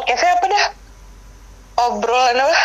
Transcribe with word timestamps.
podcastnya 0.00 0.32
apa 0.32 0.46
dah? 0.48 0.66
Obrolan 1.76 2.40
apa? 2.40 2.58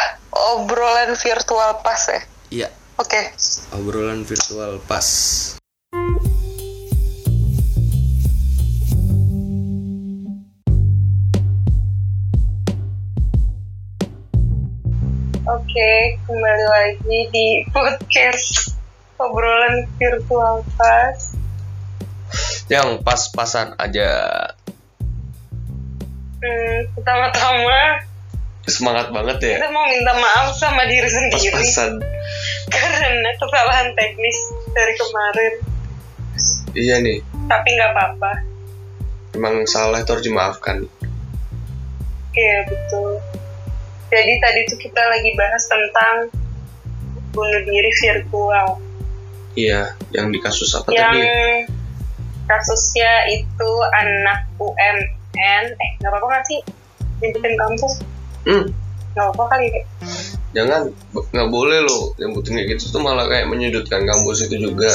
Obrolan 0.56 1.12
virtual 1.20 1.72
pas 1.84 2.02
ya? 2.08 2.20
Iya, 2.48 2.70
Oke. 2.96 3.36
obrolan 3.76 4.24
virtual 4.24 4.80
pas. 4.88 5.04
Oke, 15.44 15.92
kembali 16.24 16.66
lagi 16.72 17.20
di 17.36 17.48
podcast 17.76 18.80
obrolan 19.20 19.84
virtual 20.00 20.64
pas. 20.80 21.36
Yang 22.72 23.04
pas-pasan 23.04 23.76
aja. 23.76 24.08
Hmm, 26.46 26.78
pertama-tama 26.94 28.06
Semangat 28.70 29.10
banget 29.10 29.38
ya. 29.42 29.56
kita 29.58 29.70
mau 29.74 29.86
minta 29.90 30.14
maaf 30.14 30.54
sama 30.54 30.86
diri 30.86 31.10
sendiri 31.10 31.34
Pas-pasan. 31.58 31.98
karena 32.70 33.30
kesalahan 33.38 33.94
teknis 33.98 34.38
dari 34.74 34.94
kemarin. 34.94 35.54
Iya 36.74 36.96
nih. 37.02 37.18
Tapi 37.50 37.68
nggak 37.78 37.92
apa-apa. 37.94 38.32
Emang 39.38 39.66
salah 39.66 40.02
itu 40.02 40.10
harus 40.14 40.26
dimaafkan. 40.26 40.86
Iya 42.34 42.58
betul. 42.70 43.22
Jadi 44.10 44.34
tadi 44.38 44.60
tuh 44.70 44.78
kita 44.78 45.02
lagi 45.02 45.30
bahas 45.34 45.64
tentang 45.66 46.16
bunuh 47.34 47.62
diri 47.66 47.92
virtual. 48.02 48.78
Iya, 49.56 49.98
yang 50.14 50.30
di 50.30 50.38
kasus 50.38 50.74
apa 50.78 50.94
yang 50.94 51.10
tadi? 51.16 51.26
kasusnya 52.46 53.26
itu 53.34 53.72
anak 53.90 54.46
UMN 54.62 55.15
eh 55.36 55.64
nggak 56.00 56.10
apa-apa 56.10 56.26
nggak 56.30 56.46
sih? 56.46 56.60
Nyebutin 57.20 57.54
kampus. 57.56 57.94
Hmm, 58.46 58.64
nggak 59.14 59.26
apa-apa 59.30 59.44
kali 59.52 59.68
ya 59.70 59.84
jangan 60.56 60.88
nggak 61.12 61.50
boleh 61.52 61.84
loh 61.84 62.16
nyebutin 62.16 62.56
kayak 62.56 62.80
gitu 62.80 62.96
tuh 62.96 63.02
malah 63.04 63.28
kayak 63.28 63.44
menyudutkan 63.46 64.04
kampus 64.04 64.48
itu 64.48 64.72
juga. 64.72 64.92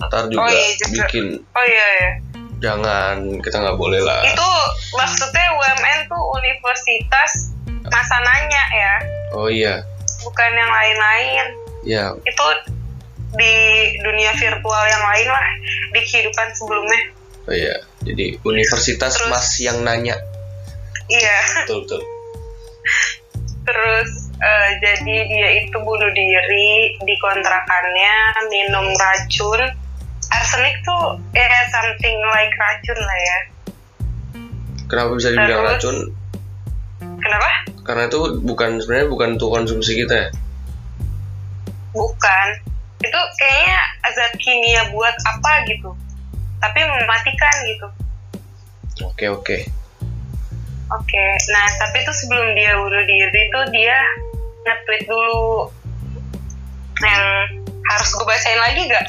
Ntar 0.00 0.30
juga 0.30 0.46
Oh, 0.46 0.48
iya 0.48 0.72
juga. 0.78 1.04
bikin 1.04 1.26
oh 1.44 1.64
iya 1.66 1.86
ya 1.92 2.10
jangan 2.58 3.16
kita 3.38 3.56
nggak 3.58 3.76
boleh 3.76 4.00
lah. 4.00 4.18
itu 4.24 4.50
maksudnya 4.92 5.46
UMN 5.54 5.98
tuh 6.06 6.22
universitas 6.34 7.30
masa 7.84 8.16
nanya 8.18 8.64
ya. 8.70 8.94
Oh 9.30 9.46
iya, 9.46 9.84
bukan 10.20 10.50
yang 10.50 10.66
lain-lain. 10.66 11.46
Ya 11.84 12.04
itu 12.18 12.46
di 13.36 13.52
dunia 14.00 14.32
virtual 14.34 14.84
yang 14.84 15.04
lain 15.04 15.28
lah 15.28 15.48
di 15.92 16.00
kehidupan 16.00 16.48
sebelumnya. 16.56 17.00
Oh 17.44 17.54
iya, 17.54 17.76
jadi 18.08 18.26
universitas 18.42 19.12
Terus- 19.14 19.28
mas 19.28 19.48
yang 19.58 19.80
nanya. 19.82 20.16
iya 21.08 21.38
Betul 21.64 21.84
betul. 21.84 22.02
terus 23.62 24.10
eh, 24.34 24.68
jadi 24.78 25.16
dia 25.24 25.48
itu 25.60 25.76
bunuh 25.76 26.08
diri 26.10 26.72
di 26.98 27.14
kontrakannya 27.18 28.14
minum 28.48 28.88
racun 28.90 29.60
arsenik 30.28 30.76
tuh 30.82 31.20
ya 31.30 31.48
something 31.68 32.16
like 32.30 32.52
racun 32.56 32.96
lah 32.96 33.18
ya 33.20 33.38
Kenapa 34.88 35.12
bisa 35.14 35.28
dibilang 35.28 35.60
Terus? 35.60 35.72
racun? 35.76 35.96
kenapa 37.20 37.50
Karena 37.84 38.02
itu 38.04 38.20
bukan 38.40 38.70
sebenarnya 38.78 39.08
bukan 39.08 39.28
untuk 39.36 39.50
konsumsi 39.50 39.92
kita 39.96 40.14
ya. 40.14 40.28
bukan 41.90 42.46
itu 42.98 43.20
kayaknya 43.36 43.78
zat 44.08 44.32
kimia 44.36 44.82
buat 44.88 45.12
apa 45.12 45.52
gitu 45.66 45.92
tapi 46.58 46.80
mematikan 46.82 47.54
gitu 47.66 47.86
Oke 49.04 49.26
oke. 49.28 49.56
oke 50.88 51.24
nah 51.48 51.66
tapi 51.78 52.02
tuh 52.02 52.14
sebelum 52.14 52.50
dia 52.52 52.74
bunuh 52.74 53.04
diri 53.04 53.42
tuh 53.48 53.64
dia 53.70 53.98
nge-tweet 54.64 55.04
dulu 55.06 55.70
yang 56.98 57.24
harus 57.88 58.10
gue 58.10 58.26
bacain 58.26 58.58
lagi 58.58 58.82
gak? 58.84 59.06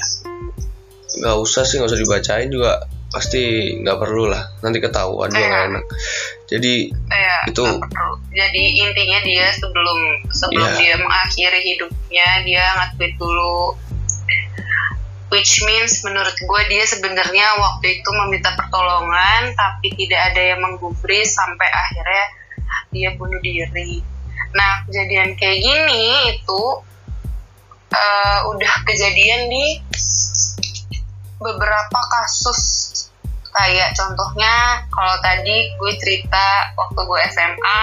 Nggak 1.19 1.37
usah 1.41 1.65
sih 1.65 1.81
nggak 1.81 1.89
usah 1.89 1.99
dibacain 1.99 2.47
juga 2.47 2.85
pasti 3.09 3.41
nggak 3.81 3.97
perlu 3.97 4.29
lah. 4.29 4.45
Nanti 4.61 4.77
ketahuan 4.77 5.27
juga 5.27 5.41
nggak 5.41 5.57
Iya. 5.57 5.69
enak. 5.73 5.85
Jadi 6.45 6.73
Ya, 7.09 7.35
Itu-. 7.49 7.81
Jadi 8.29 8.63
intinya 8.77 9.19
dia 9.25 9.49
sebelum 9.51 9.99
sebelum 10.29 10.69
Iya. 10.69 10.77
dia 10.77 10.93
mengakhiri 11.01 11.59
hidupnya 11.65 12.27
dia 12.45 12.63
nge-tweet 12.77 13.13
dulu 13.17 13.73
which 15.29 15.61
means 15.65 16.01
menurut 16.01 16.33
gue 16.33 16.61
dia 16.69 16.83
sebenarnya 16.89 17.47
waktu 17.61 18.01
itu 18.01 18.09
meminta 18.25 18.53
pertolongan 18.57 19.53
tapi 19.53 19.93
tidak 19.93 20.33
ada 20.33 20.41
yang 20.53 20.59
menggubris 20.61 21.37
sampai 21.37 21.69
akhirnya 21.69 22.25
dia 22.89 23.09
bunuh 23.13 23.37
diri. 23.41 24.01
Nah 24.57 24.85
kejadian 24.89 25.37
kayak 25.37 25.61
gini 25.61 26.33
itu 26.33 26.61
eh, 27.93 28.39
udah 28.49 28.73
kejadian 28.85 29.49
di 29.49 29.65
beberapa 31.37 31.99
kasus. 32.19 32.61
Kayak 33.49 33.97
contohnya 33.97 34.85
kalau 34.93 35.17
tadi 35.25 35.73
gue 35.73 35.93
cerita 35.97 36.73
waktu 36.77 37.01
gue 37.01 37.19
SMA 37.33 37.81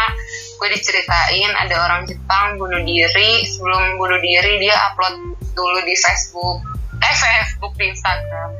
gue 0.56 0.68
diceritain 0.72 1.52
ada 1.58 1.74
orang 1.90 2.02
Jepang 2.06 2.58
bunuh 2.58 2.82
diri. 2.82 3.46
Sebelum 3.46 3.98
bunuh 3.98 4.18
diri 4.18 4.62
dia 4.62 4.74
upload 4.90 5.38
dulu 5.54 5.78
di 5.86 5.94
Facebook 5.94 6.75
eh 7.00 7.14
Facebook 7.16 7.72
di 7.76 7.92
Instagram. 7.92 8.50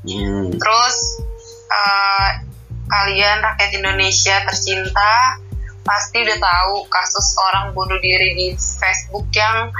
Hmm, 0.00 0.48
terus 0.56 0.96
eh, 1.68 2.30
kalian 2.88 3.38
rakyat 3.44 3.70
Indonesia 3.76 4.36
tercinta 4.48 5.38
pasti 5.80 6.22
udah 6.22 6.38
tahu 6.38 6.74
kasus 6.92 7.26
orang 7.50 7.72
bunuh 7.72 7.96
diri 7.98 8.36
di 8.36 8.46
Facebook 8.54 9.26
yang 9.32 9.72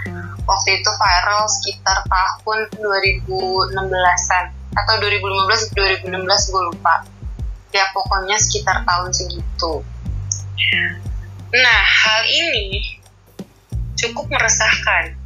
waktu 0.48 0.80
itu 0.80 0.90
viral 0.90 1.44
sekitar 1.46 2.02
tahun 2.08 2.58
2016an 2.80 4.44
atau 4.70 4.94
2015 5.02 5.76
2016 6.08 6.52
gue 6.52 6.62
lupa. 6.72 7.04
Ya 7.70 7.86
pokoknya 7.94 8.34
sekitar 8.40 8.82
tahun 8.82 9.14
segitu. 9.14 9.86
Nah 11.54 11.80
hal 11.84 12.22
ini 12.26 12.98
cukup 13.94 14.26
meresahkan 14.32 15.19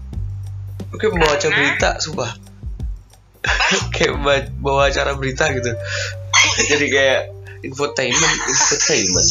acara 0.97 1.39
Karena- 1.41 1.57
berita 1.57 1.91
sumpah. 1.99 2.33
kayak 3.95 4.13
ba- 4.19 4.51
bawa 4.57 4.89
acara 4.89 5.13
berita 5.15 5.53
gitu. 5.53 5.69
Jadi 6.65 6.87
kayak 6.89 7.21
infotainment 7.61 8.37
infotainment 8.45 9.31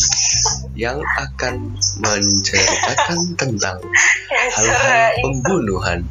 yang 0.73 0.97
akan 1.17 1.77
menceritakan 1.99 3.19
tentang 3.37 3.77
hal-hal 4.53 5.13
pembunuhan. 5.19 5.99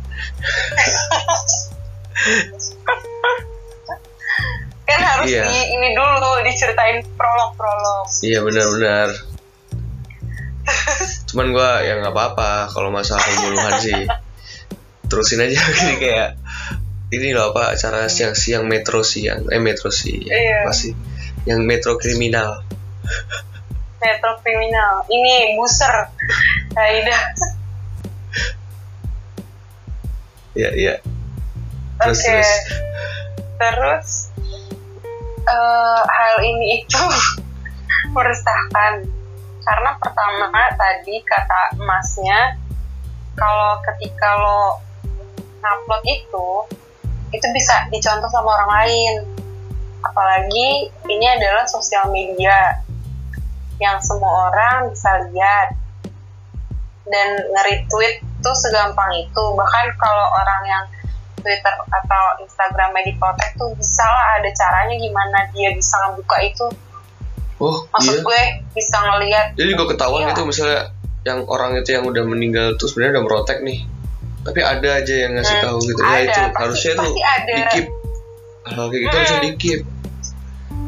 kan 4.83 5.01
harus 5.01 5.27
Iya. 5.27 5.47
di 5.47 5.59
ini 5.73 5.89
dulu 5.95 6.43
diceritain 6.45 7.01
prolog-prolog 7.17 8.07
Iya 8.21 8.39
benar-benar. 8.43 9.09
Cuman 11.33 11.47
gua 11.51 11.81
ya 11.81 11.99
nggak 11.99 12.13
apa-apa 12.13 12.71
kalau 12.71 12.91
masalah 12.91 13.23
pembunuhan 13.25 13.75
sih. 13.81 14.03
Terusin 15.13 15.45
aja 15.45 15.61
gini 15.77 15.95
kayak 16.01 16.41
ini 17.13 17.37
loh 17.37 17.53
apa 17.53 17.77
acara 17.77 18.09
siang-siang 18.09 18.65
metro 18.65 19.05
siang 19.05 19.45
eh 19.53 19.61
metro 19.61 19.93
siang 19.93 20.25
Iya. 20.25 20.65
masih 20.65 20.97
yang 21.45 21.61
metro 21.69 22.01
kriminal. 22.01 22.65
metro 24.01 24.33
kriminal 24.41 25.05
ini 25.07 25.53
buser 25.55 26.09
Aida 26.73 27.19
Iya 30.53 30.71
iya. 30.73 30.95
Terus 32.01 32.19
Oke. 32.19 32.29
terus. 32.33 32.51
terus 33.61 34.09
eh, 35.45 36.01
hal 36.03 36.35
ini 36.43 36.83
itu 36.83 37.05
meresahkan 38.17 39.05
karena 39.63 39.91
pertama 39.97 40.49
tadi 40.75 41.23
kata 41.23 41.79
emasnya 41.79 42.59
kalau 43.33 43.79
ketika 43.87 44.29
lo 44.37 44.83
ngupload 45.63 46.03
itu 46.05 46.49
itu 47.33 47.47
bisa 47.55 47.87
dicontoh 47.89 48.29
sama 48.29 48.59
orang 48.59 48.71
lain 48.83 49.15
apalagi 50.03 50.91
ini 51.07 51.27
adalah 51.31 51.63
sosial 51.65 52.11
media 52.11 52.83
yang 53.79 53.97
semua 54.03 54.51
orang 54.51 54.91
bisa 54.91 55.11
lihat 55.31 55.79
dan 57.03 57.29
nge-retweet 57.51 58.23
tuh 58.43 58.55
segampang 58.55 59.11
itu 59.17 59.45
bahkan 59.55 59.87
kalau 59.97 60.27
orang 60.35 60.63
yang 60.67 60.85
Twitter 61.39 61.75
atau 61.91 62.25
Instagramnya 62.39 63.03
diprotek 63.03 63.59
tuh 63.59 63.75
bisa 63.75 64.07
lah 64.07 64.39
ada 64.39 64.51
caranya 64.55 64.95
gimana 64.95 65.39
dia 65.51 65.75
bisa 65.75 65.99
ngebuka 66.07 66.39
itu 66.43 66.67
Oh 67.59 67.87
maksud 67.95 68.19
iya. 68.19 68.27
gue 68.27 68.43
bisa 68.75 68.97
ngelihat 68.99 69.47
Jadi 69.55 69.69
juga 69.71 69.95
ketahuan 69.95 70.27
Iya. 70.27 70.35
gitu 70.35 70.43
misalnya 70.47 70.81
yang 71.23 71.47
orang 71.47 71.79
itu 71.79 71.95
yang 71.95 72.03
udah 72.03 72.23
meninggal 72.27 72.75
tuh 72.75 72.91
sebenarnya 72.91 73.19
udah 73.19 73.25
merotek 73.27 73.63
nih. 73.63 73.87
Tapi 74.43 74.61
ada 74.61 74.89
aja 74.93 75.15
yang 75.17 75.33
ngasih 75.33 75.55
Hmm, 75.55 75.65
tahu 75.65 75.77
gitu. 75.83 76.01
ada, 76.01 76.11
ya 76.11 76.19
itu 76.21 76.31
pasti- 76.33 76.57
harusnya 76.59 76.93
tuh 76.93 77.05
pasti 77.07 77.23
ada. 77.25 77.53
di 77.53 77.63
keep. 77.71 77.87
Hal 78.63 78.85
kayak 78.85 79.01
gitu 79.01 79.07
Hmm. 79.07 79.19
harusnya 79.19 79.41
di 79.41 79.53
keep. 79.57 79.81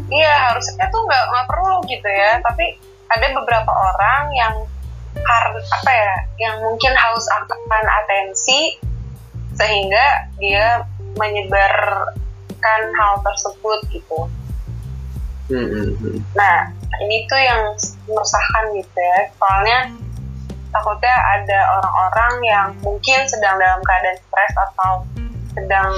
iya 0.06 0.34
harusnya 0.46 0.84
tuh 0.86 1.00
nggak 1.00 1.24
nggak 1.26 1.46
perlu 1.48 1.74
gitu 1.84 2.04
ya 2.06 2.36
tapi 2.38 2.76
ada 3.08 3.26
beberapa 3.32 3.72
orang 3.72 4.22
yang 4.32 4.54
harus 5.16 5.64
apa 5.72 5.90
ya 5.90 6.12
yang 6.38 6.60
mungkin 6.60 6.92
haus 6.92 7.24
akan 7.26 7.56
atensi 7.88 8.76
sehingga 9.52 10.04
dia 10.36 10.84
menyebarkan 11.16 12.80
hal 12.92 13.12
tersebut 13.22 13.80
gitu 13.90 14.28
Hmm, 15.44 15.60
hmm, 15.60 15.92
hmm. 15.98 16.18
Nah, 16.32 16.72
ini 17.00 17.24
tuh 17.24 17.36
yang 17.36 17.68
meresahkan 18.06 18.64
gitu 18.74 18.96
ya. 18.96 19.18
Soalnya 19.34 19.78
takutnya 20.74 21.14
ada 21.38 21.60
orang-orang 21.78 22.34
yang 22.42 22.68
mungkin 22.82 23.22
sedang 23.30 23.56
dalam 23.62 23.78
keadaan 23.86 24.18
stres 24.18 24.52
atau 24.58 24.92
sedang 25.54 25.88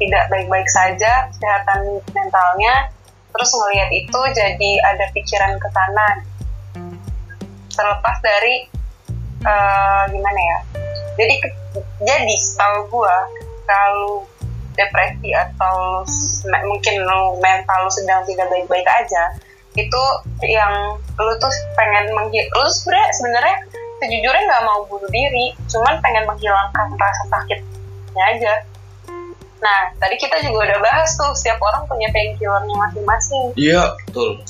tidak 0.00 0.24
baik-baik 0.32 0.66
saja 0.72 1.28
kesehatan 1.28 2.00
mentalnya, 2.16 2.88
terus 3.30 3.52
ngelihat 3.52 3.90
itu 3.92 4.20
jadi 4.32 4.70
ada 4.88 5.04
pikiran 5.12 5.52
ke 5.60 5.68
sana. 5.68 6.08
Terlepas 7.76 8.16
dari 8.24 8.66
eh, 9.44 10.02
gimana 10.08 10.40
ya? 10.40 10.58
Jadi 11.20 11.34
ke- 11.44 11.84
jadi 12.00 12.34
setahu 12.34 12.88
gua 12.88 13.28
kalau 13.68 14.24
depresi 14.72 15.36
atau 15.36 16.00
mungkin 16.64 17.04
lu 17.04 17.36
mental 17.44 17.84
lu 17.84 17.92
sedang 17.92 18.24
tidak 18.24 18.48
baik-baik 18.48 18.88
aja 18.88 19.36
itu 19.76 20.02
yang 20.44 20.96
lu 21.16 21.32
tuh 21.40 21.52
pengen 21.76 22.12
menghil 22.12 22.44
lu 22.44 22.68
sebenarnya 22.72 23.56
sejujurnya 24.02 24.42
nggak 24.42 24.64
mau 24.66 24.82
bunuh 24.90 25.06
diri 25.14 25.54
cuman 25.70 26.02
pengen 26.02 26.26
menghilangkan 26.26 26.86
rasa 26.98 27.22
sakitnya 27.30 28.22
aja 28.34 28.52
nah 29.62 29.94
tadi 30.02 30.18
kita 30.18 30.42
juga 30.42 30.66
udah 30.66 30.78
bahas 30.82 31.14
tuh 31.14 31.30
setiap 31.38 31.62
orang 31.62 31.86
punya 31.86 32.10
painkillernya 32.10 32.74
masing-masing 32.74 33.54
Iya, 33.54 33.94
betul. 34.10 34.42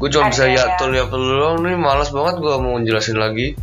Gue 0.00 0.08
cuma 0.10 0.32
bisa 0.32 0.48
ya 0.48 0.74
betul 0.74 0.96
ya 0.96 1.04
doang 1.06 1.62
nih, 1.62 1.76
malas 1.78 2.08
banget 2.10 2.40
gue 2.40 2.54
mau 2.58 2.74
jelasin 2.80 3.20
lagi. 3.20 3.54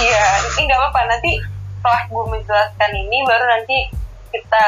iya 0.00 0.24
ini 0.40 0.60
nggak 0.64 0.78
apa-apa 0.80 1.00
nanti 1.12 1.36
setelah 1.76 2.02
gue 2.08 2.24
menjelaskan 2.32 2.90
ini 2.96 3.18
baru 3.28 3.44
nanti 3.44 3.76
kita 4.32 4.66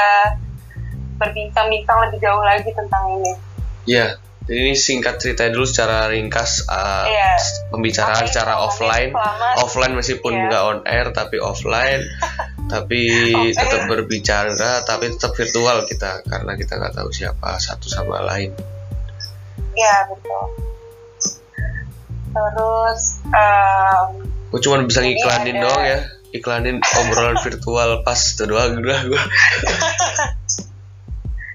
berbincang-bincang 1.16 1.98
lebih 2.04 2.18
jauh 2.20 2.44
lagi 2.44 2.68
tentang 2.76 3.08
ini 3.16 3.32
Iya, 3.88 4.20
jadi 4.46 4.58
ini 4.62 4.74
singkat 4.74 5.18
cerita 5.18 5.46
dulu 5.46 5.62
secara 5.62 6.06
ringkas 6.06 6.64
uh, 6.64 7.02
Iya. 7.04 7.34
pembicaraan 7.68 8.22
Oke, 8.22 8.30
secara 8.30 8.54
offline, 8.60 9.10
selama- 9.10 9.58
offline 9.58 9.92
meskipun 9.92 10.32
Iya. 10.32 10.42
nggak 10.44 10.62
on 10.64 10.78
air 10.84 11.06
tapi 11.10 11.36
offline, 11.36 12.02
tapi 12.72 13.00
Oke. 13.28 13.52
tetap 13.52 13.80
berbicara 13.86 14.54
tapi 14.80 15.10
tetap 15.10 15.32
virtual 15.32 15.82
kita 15.84 16.22
karena 16.22 16.54
kita 16.54 16.72
nggak 16.74 16.94
tahu 16.94 17.10
siapa 17.10 17.58
satu 17.58 17.86
sama 17.86 18.22
lain. 18.24 18.54
ya 19.72 20.06
betul 20.06 20.46
terus 22.28 23.02
em, 23.26 24.08
Gue 24.46 24.60
cuma 24.62 24.78
bisa 24.80 25.00
ngiklanin 25.00 25.56
ada- 25.56 25.64
doang 25.64 25.84
ya, 25.84 26.00
iklanin 26.30 26.78
obrolan 26.94 27.36
virtual 27.36 28.00
pas 28.00 28.16
itu 28.16 28.44
doang 28.44 28.78
gue. 28.78 28.94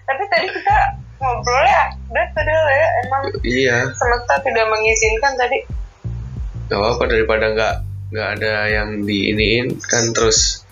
tapi 0.03 0.23
tadi 0.27 0.47
kita 0.49 0.77
ngobrol 1.21 1.63
ya. 1.63 1.83
Udah 2.09 2.25
padahal 2.33 2.65
ya. 2.67 2.87
Emang 2.99 3.23
iya, 3.43 3.77
semesta 3.93 4.35
tidak 4.41 4.65
mengizinkan 4.67 5.33
tadi. 5.35 5.59
Nggak 6.65 6.77
apa-apa 6.77 7.03
daripada 7.05 7.45
nggak 7.49 7.75
nggak 8.11 8.27
ada 8.35 8.53
yang 8.67 8.89
diiniin 9.01 9.79
kan 9.79 10.11
terus. 10.11 10.65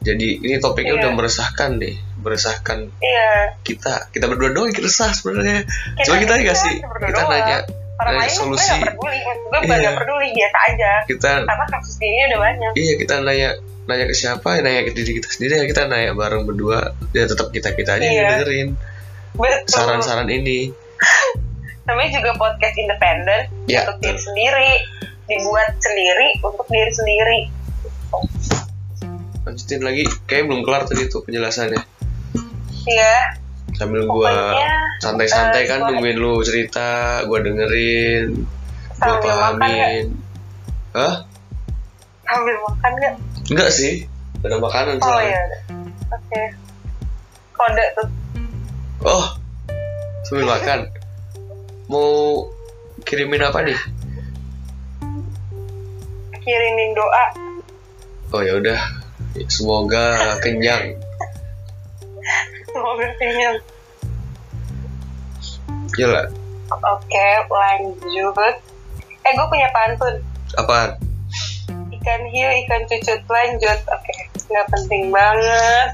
Jadi 0.00 0.38
ini 0.38 0.58
topiknya 0.58 0.94
Iya. 0.94 1.00
udah 1.02 1.10
meresahkan 1.12 1.70
deh, 1.76 1.94
meresahkan 2.16 2.78
iya. 3.00 3.58
kita. 3.60 4.06
Kita 4.08 4.26
berdua 4.26 4.50
doang 4.50 4.68
yang 4.68 4.78
resah 4.80 5.10
sebenarnya. 5.10 5.66
Kita- 5.66 6.04
cuma 6.04 6.16
kita 6.16 6.34
kita 6.36 6.46
kasih 6.46 6.74
berdua 6.80 7.08
kita 7.08 7.22
nanya 7.26 7.58
orang 7.96 8.12
nanya 8.12 8.20
lain 8.20 8.28
gue 8.28 8.36
solusi. 8.36 8.70
gak 8.72 8.82
peduli. 8.92 9.18
Gue 9.18 9.58
bukan 9.58 9.66
Iya. 9.72 9.88
gak 9.88 9.98
peduli 9.98 10.28
biasa 10.30 10.58
aja. 10.64 10.92
Kita 11.06 11.30
karena 11.42 11.64
kasus 11.66 11.96
ini 11.98 12.20
udah 12.28 12.38
banyak. 12.38 12.72
Iya 12.76 12.92
kita 12.96 13.14
nanya 13.20 13.50
nanya 13.86 14.04
ke 14.04 14.14
siapa 14.14 14.48
ya 14.52 14.60
nanya 14.60 14.80
ke 14.82 14.92
diri 14.92 15.10
kita 15.16 15.28
sendiri 15.28 15.52
ya 15.56 15.64
kita 15.64 15.82
nanya 15.86 16.10
bareng 16.12 16.42
berdua 16.42 16.78
ya 17.10 17.24
tetap 17.24 17.50
kita 17.50 17.70
kita 17.72 17.90
aja 17.94 18.02
yang 18.02 18.14
Iya. 18.16 18.28
dengerin 18.36 18.68
betul 18.74 18.95
saran-saran 19.66 20.28
ini. 20.28 20.72
Namanya 21.84 22.10
juga 22.14 22.30
podcast 22.34 22.74
independen 22.74 23.46
Ya, 23.64 23.86
untuk 23.86 24.02
diri 24.02 24.18
sendiri 24.18 24.70
dibuat 25.26 25.70
sendiri 25.76 26.28
untuk 26.40 26.66
diri 26.66 26.90
sendiri. 26.90 27.40
Lanjutin 29.42 29.80
lagi 29.80 30.02
kayak 30.24 30.46
belum 30.46 30.62
kelar 30.62 30.82
tadi 30.84 31.06
tuh 31.06 31.22
penjelasannya. 31.22 31.78
Iya. 32.84 33.14
Sambil 33.72 34.06
gua 34.06 34.56
santai-santai 34.98 35.62
eh, 35.62 35.68
kan 35.68 35.78
gua- 35.80 35.88
nungguin 35.92 36.16
lu 36.16 36.40
cerita 36.40 37.20
gua 37.24 37.38
dengerin 37.38 38.48
gua 38.96 39.16
pahamin 39.20 40.16
hah? 40.90 41.28
Sambil 42.24 42.56
makan 42.56 42.92
nggak? 42.96 43.14
Enggak 43.46 43.70
sih 43.70 44.08
Gak 44.36 44.48
ada 44.48 44.56
makanan 44.58 44.96
oh 44.96 45.04
soalnya. 45.04 45.28
iya 45.28 45.42
oke. 46.08 46.42
Kode 47.52 47.84
tuh 47.94 48.06
Oh, 49.06 49.38
sambil 50.26 50.50
makan. 50.50 50.90
Mau 51.86 52.42
kirimin 53.06 53.46
apa 53.46 53.62
nih? 53.62 53.78
kirimin 56.46 56.94
doa 56.94 57.26
Oh 58.30 58.38
ya 58.38 58.54
udah. 58.54 58.78
Semoga 59.50 60.38
kenyang. 60.38 60.94
semoga 62.76 63.08
kenyang 63.16 63.58
Gila. 65.96 66.22
oke 66.70 67.28
lanjut 67.48 68.56
eh 69.24 69.32
gue 69.32 69.46
punya 69.48 69.68
pantun 69.72 70.14
Apaan? 70.60 70.94
ikan 71.88 72.20
hiu 72.28 72.48
ikan 72.62 72.82
cucut 72.84 73.20
lanjut 73.26 73.80
oke 73.90 74.14
nggak 74.52 74.66
penting 74.70 75.08
banget 75.08 75.88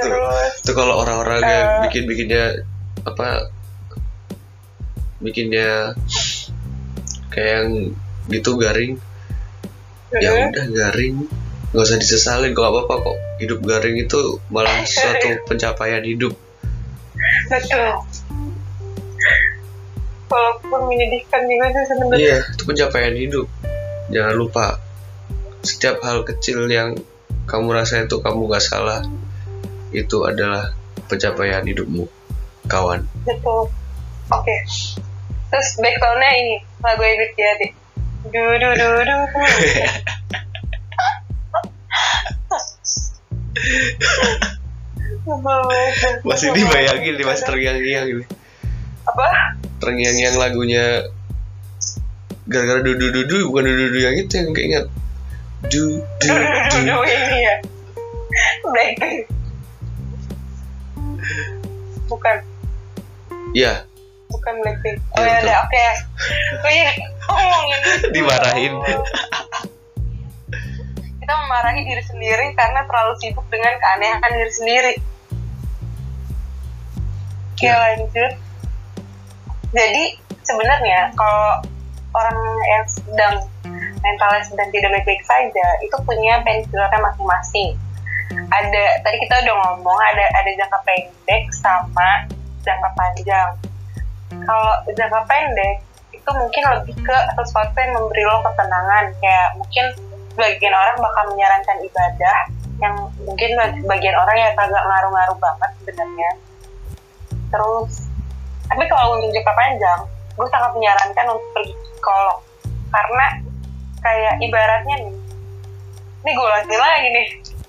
terus 0.00 0.52
Itu 0.60 0.72
kalau 0.72 0.94
orang-orang 0.98 1.40
yang 1.40 1.66
Eh. 1.66 1.80
bikin-bikinnya 1.88 2.44
apa? 3.02 3.48
Bikinnya 5.18 5.94
kayak 7.28 7.50
yang 7.50 7.68
gitu 8.28 8.54
garing. 8.56 8.98
Ya 10.14 10.30
mm, 10.32 10.50
udah 10.52 10.66
garing. 10.68 11.16
Gak 11.68 11.84
usah 11.84 12.00
disesalin 12.00 12.56
kok 12.56 12.64
apa-apa 12.64 12.94
kok. 13.02 13.16
Hidup 13.38 13.60
garing 13.60 13.96
itu 13.98 14.18
malah 14.48 14.82
suatu 14.88 15.44
pencapaian 15.44 16.02
hidup. 16.02 16.32
betul 17.48 17.98
walaupun 20.28 20.80
menyedihkan 20.86 21.42
juga 21.48 21.66
sih 21.72 21.84
sebenarnya 21.88 22.20
Iya, 22.20 22.38
itu 22.44 22.62
pencapaian 22.62 23.14
hidup. 23.16 23.46
Jangan 24.12 24.34
lupa, 24.36 24.66
setiap 25.64 26.00
hal 26.04 26.22
kecil 26.24 26.68
yang 26.68 26.96
kamu 27.44 27.68
rasa 27.72 28.04
itu 28.04 28.20
kamu 28.20 28.44
gak 28.46 28.60
salah, 28.60 29.00
itu 29.92 30.18
adalah 30.24 30.72
pencapaian 31.08 31.64
hidupmu, 31.64 32.04
kawan. 32.68 33.04
betul 33.24 33.72
oke 34.28 34.56
terus 35.48 35.68
backgroundnya 35.80 36.30
ini 36.36 36.56
lagu 36.84 37.02
Ebit 37.02 37.32
Yadi 37.36 37.68
du 38.28 38.44
du 38.60 38.70
du 38.76 38.88
du 39.04 39.16
du. 45.28 46.24
Masih 46.24 46.48
dibayangin 46.56 47.20
nih, 47.20 47.26
masih 47.26 47.44
terngiang-ngiang 47.44 48.06
ini. 48.08 48.24
apa 49.04 49.26
Terngiang-ngiang 49.80 50.36
lagunya 50.40 51.04
gara-gara 52.48 52.80
dudu-dudu, 52.80 53.48
bukan 53.52 53.64
dudu-dudu 53.68 53.98
yang 54.08 54.16
itu 54.16 54.32
yang 54.40 54.48
keinget. 54.56 54.86
Du, 55.68 56.00
du, 56.00 56.28
du 56.28 56.32
du 56.32 56.48
du 56.48 56.80
du. 56.80 56.80
du 56.86 56.96
ini 57.02 57.38
ya 57.42 57.56
Blackpink 58.62 59.37
bukan. 62.08 62.36
Ya, 63.52 63.84
bukan 64.28 64.54
Blackpink 64.60 64.98
oh 65.12 65.20
Iya, 65.20 65.24
ya 65.24 65.34
betul. 65.34 65.48
ada 65.48 65.54
oke. 65.62 65.86
Gue 66.58 66.72
ya 66.74 66.90
ngomongin 67.24 67.80
Dimarahin. 68.16 68.74
kita 71.18 71.32
memarahi 71.34 71.80
diri 71.84 72.02
sendiri 72.02 72.46
karena 72.52 72.80
terlalu 72.84 73.12
sibuk 73.20 73.44
dengan 73.48 73.72
keanehan 73.76 74.30
diri 74.32 74.52
sendiri. 74.52 74.92
Oke 77.52 77.64
Ya. 77.64 77.74
lanjut. 77.76 78.32
Jadi 79.68 80.04
sebenarnya 80.42 81.12
kalau 81.12 81.60
orang 82.10 82.38
yang 82.64 82.84
sedang 82.88 83.34
mentalnya 83.98 84.40
sedang 84.40 84.68
tidak 84.72 84.88
baik-baik 84.94 85.20
saja 85.22 85.66
itu 85.82 85.96
punya 86.02 86.40
painkillernya 86.40 87.00
masing-masing 87.02 87.76
ada 88.28 88.84
tadi 89.04 89.16
kita 89.24 89.34
udah 89.44 89.54
ngomong 89.56 89.98
ada 90.12 90.24
ada 90.36 90.50
jangka 90.52 90.78
pendek 90.84 91.44
sama 91.56 92.28
jangka 92.64 92.88
panjang. 92.96 93.50
Kalau 94.44 94.72
jangka 94.92 95.20
pendek 95.24 95.76
itu 96.12 96.30
mungkin 96.36 96.62
lebih 96.76 96.96
ke 97.00 97.16
sesuatu 97.40 97.72
yang 97.76 97.92
memberi 97.96 98.22
lo 98.28 98.44
ketenangan. 98.44 99.04
Kayak 99.20 99.48
mungkin 99.56 99.84
bagian 100.36 100.74
orang 100.76 100.96
bakal 101.00 101.24
menyarankan 101.34 101.78
ibadah 101.82 102.38
yang 102.78 102.94
mungkin 103.26 103.50
bagian 103.88 104.16
orang 104.16 104.36
yang 104.38 104.52
agak 104.54 104.82
ngaruh-ngaruh 104.84 105.38
banget 105.40 105.70
sebenarnya. 105.82 106.30
Terus 107.48 108.12
tapi 108.68 108.84
kalau 108.92 109.16
untuk 109.16 109.32
jangka 109.32 109.52
panjang 109.56 110.00
gue 110.38 110.46
sangat 110.52 110.70
menyarankan 110.76 111.26
untuk 111.32 111.48
pergi 111.56 111.74
psikolog. 111.74 112.38
Karena 112.88 113.26
kayak 114.00 114.34
ibaratnya 114.40 114.96
nih 115.04 115.16
ini 116.18 116.30
gue 116.34 116.48
lagi 116.50 116.76
lagi 116.76 117.08
nih 117.14 117.26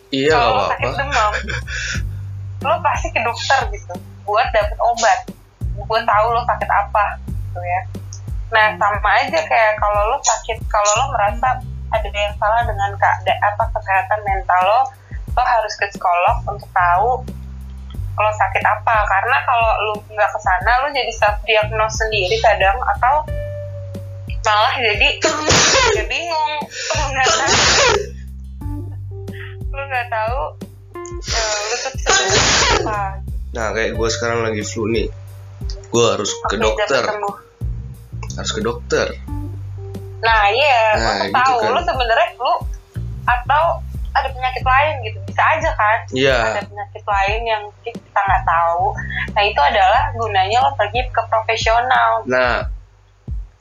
iya 0.10 0.38
kalau 0.38 0.54
lo 0.58 0.64
sakit 0.74 0.90
demam 0.98 1.32
lo 2.60 2.76
pasti 2.84 3.08
ke 3.16 3.20
dokter 3.24 3.60
gitu 3.72 3.96
buat 4.30 4.48
dapet 4.54 4.78
obat. 4.78 5.20
Buat 5.90 6.06
tahu 6.06 6.28
lo 6.30 6.42
sakit 6.46 6.70
apa 6.70 7.18
gitu 7.26 7.60
ya. 7.66 7.82
Nah 8.54 8.68
sama 8.78 9.10
aja 9.26 9.40
kayak 9.42 9.74
kalau 9.82 10.14
lo 10.14 10.18
sakit 10.22 10.62
kalau 10.70 10.92
lo 11.02 11.06
merasa 11.18 11.58
ada 11.90 12.06
yang 12.14 12.36
salah 12.38 12.62
dengan 12.70 12.94
keadaan 12.94 13.42
apa 13.42 13.64
kesehatan 13.74 14.20
mental 14.22 14.62
lo 14.62 14.82
lo 15.34 15.44
harus 15.44 15.74
ke 15.82 15.90
psikolog 15.90 16.38
untuk 16.46 16.70
tahu 16.70 17.26
lo 18.20 18.32
sakit 18.38 18.64
apa. 18.68 18.96
Karena 19.10 19.38
kalau 19.48 19.72
lo 19.90 19.94
nggak 20.06 20.30
ke 20.30 20.40
sana 20.44 20.72
lo 20.86 20.88
jadi 20.94 21.12
self 21.18 21.42
diagnose 21.48 21.98
sendiri 21.98 22.38
kadang 22.46 22.78
atau 22.78 23.26
malah 24.40 24.76
jadi 24.82 25.08
jadi 25.94 26.04
bingung 26.10 26.54
lo 29.70 29.84
nggak 29.84 30.08
tahu 30.08 30.42
tuh 31.20 31.98
sebenarnya 31.98 32.42
apa 32.80 33.02
nah 33.50 33.68
kayak 33.72 33.92
gue 33.94 34.10
sekarang 34.12 34.40
lagi 34.44 34.62
flu 34.62 34.84
nih 34.88 35.08
gue 35.90 36.06
harus 36.06 36.32
ke 36.46 36.56
Oke, 36.56 36.62
dokter 36.62 37.02
dapat 37.02 37.12
sembuh. 37.12 37.36
harus 38.36 38.52
ke 38.52 38.62
dokter 38.62 39.08
Nah 40.20 40.52
iya, 40.52 40.80
Nah, 40.94 41.12
untuk 41.16 41.32
gitu 41.32 41.40
tahu 41.40 41.56
kan. 41.58 41.72
lu 41.72 41.82
sebenarnya 41.82 42.28
flu 42.36 42.54
atau 43.24 43.64
ada 44.12 44.28
penyakit 44.28 44.60
lain 44.62 44.94
gitu 45.00 45.16
bisa 45.24 45.40
aja 45.48 45.72
kan? 45.72 45.98
Iya. 46.12 46.38
Ada 46.52 46.62
penyakit 46.68 47.04
lain 47.08 47.40
yang 47.48 47.64
kita 47.80 48.20
nggak 48.20 48.44
tahu. 48.44 48.92
Nah 49.32 49.44
itu 49.48 49.62
adalah 49.64 50.12
gunanya 50.12 50.60
lo 50.60 50.76
pergi 50.76 51.08
ke 51.08 51.22
profesional. 51.24 52.28
nah 52.28 52.68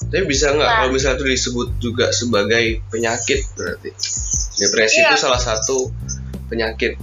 tapi 0.03 0.27
bisa 0.27 0.51
nggak 0.51 0.67
Nah. 0.67 0.77
kalau 0.81 0.91
misalnya 0.91 1.17
itu 1.17 1.27
disebut 1.31 1.69
juga 1.79 2.11
sebagai 2.11 2.83
penyakit 2.91 3.39
berarti 3.55 3.95
depresi 4.59 4.99
Iya. 4.99 5.09
itu 5.09 5.17
salah 5.19 5.39
satu 5.39 5.89
penyakit 6.47 6.99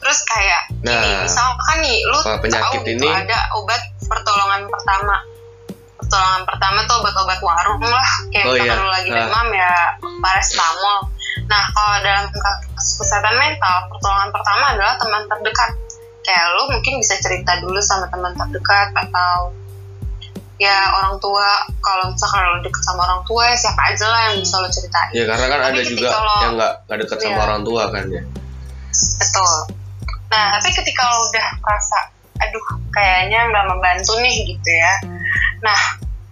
Terus 0.00 0.20
kayak 0.24 0.62
Nah, 0.80 0.96
gini, 0.96 1.22
misalkan 1.22 1.76
nih 1.80 1.98
lu 2.02 2.18
apa 2.18 2.40
penyakit 2.40 2.72
tahu 2.72 2.88
gitu 2.88 2.90
ini? 2.96 3.08
ada 3.10 3.38
obat 3.52 3.78
pertolongan 4.02 4.64
pertama. 4.66 5.16
Pertolongan 5.94 6.42
pertama 6.42 6.78
tuh 6.82 6.96
obat-obat 6.98 7.38
warung 7.38 7.84
lah, 7.84 8.08
kayak 8.32 8.46
Oh, 8.48 8.56
iya. 8.56 8.72
lu 8.74 8.88
lagi 8.88 9.06
Nah. 9.06 9.28
demam 9.28 9.48
ya 9.52 9.72
paracetamol. 10.00 10.98
Nah 11.46 11.62
kalau 11.68 11.96
dalam 12.00 12.24
kasus 12.74 12.96
kesehatan 12.96 13.36
mental, 13.36 13.76
pertolongan 13.86 14.30
pertama 14.30 14.64
adalah 14.72 14.94
teman 14.96 15.22
terdekat. 15.28 15.70
Kayak 16.20 16.44
lu 16.50 16.62
mungkin 16.70 16.94
bisa 16.96 17.14
cerita 17.18 17.52
dulu 17.60 17.78
sama 17.78 18.08
teman 18.08 18.32
terdekat 18.32 18.88
atau 18.96 19.52
ya 20.60 20.76
orang 20.92 21.16
tua 21.16 21.48
kalau 21.80 22.12
misalkan 22.12 22.44
lo 22.44 22.60
deket 22.60 22.82
sama 22.84 23.00
orang 23.02 23.24
tua 23.24 23.48
ya 23.48 23.56
siapa 23.56 23.80
aja 23.88 24.06
lah 24.06 24.20
yang 24.28 24.38
bisa 24.38 24.54
lo 24.56 24.68
ceritain 24.68 25.10
ya 25.10 25.24
karena 25.24 25.46
kan 25.48 25.58
Tapi 25.58 25.72
ada 25.72 25.82
juga 25.82 26.08
lo- 26.12 26.36
yang 26.38 26.52
nggak 26.54 26.72
nggak 26.84 26.98
dekat 27.00 27.16
sama 27.18 27.32
Iya. 27.32 27.40
orang 27.42 27.60
tua 27.62 27.82
kan 27.88 28.04
ya 28.06 28.22
Betul. 28.90 29.54
Nah, 30.28 30.46
tapi 30.52 30.68
ketika 30.72 31.02
lo 31.04 31.18
udah 31.24 31.46
merasa, 31.58 31.98
aduh, 32.36 32.64
kayaknya 32.88 33.46
nggak 33.46 33.66
membantu 33.66 34.18
nih 34.18 34.34
gitu 34.44 34.66
ya. 34.68 34.94
Nah, 35.60 35.80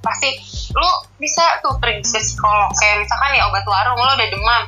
pasti 0.00 0.34
lo 0.70 0.90
bisa 1.16 1.40
tuh 1.60 1.78
pergi 1.78 2.02
ke 2.04 2.18
psikolog. 2.18 2.70
Kayak 2.74 3.00
misalkan 3.00 3.30
ya 3.32 3.46
obat 3.46 3.62
warung, 3.62 3.96
lo 3.96 4.10
udah 4.12 4.28
demam. 4.28 4.62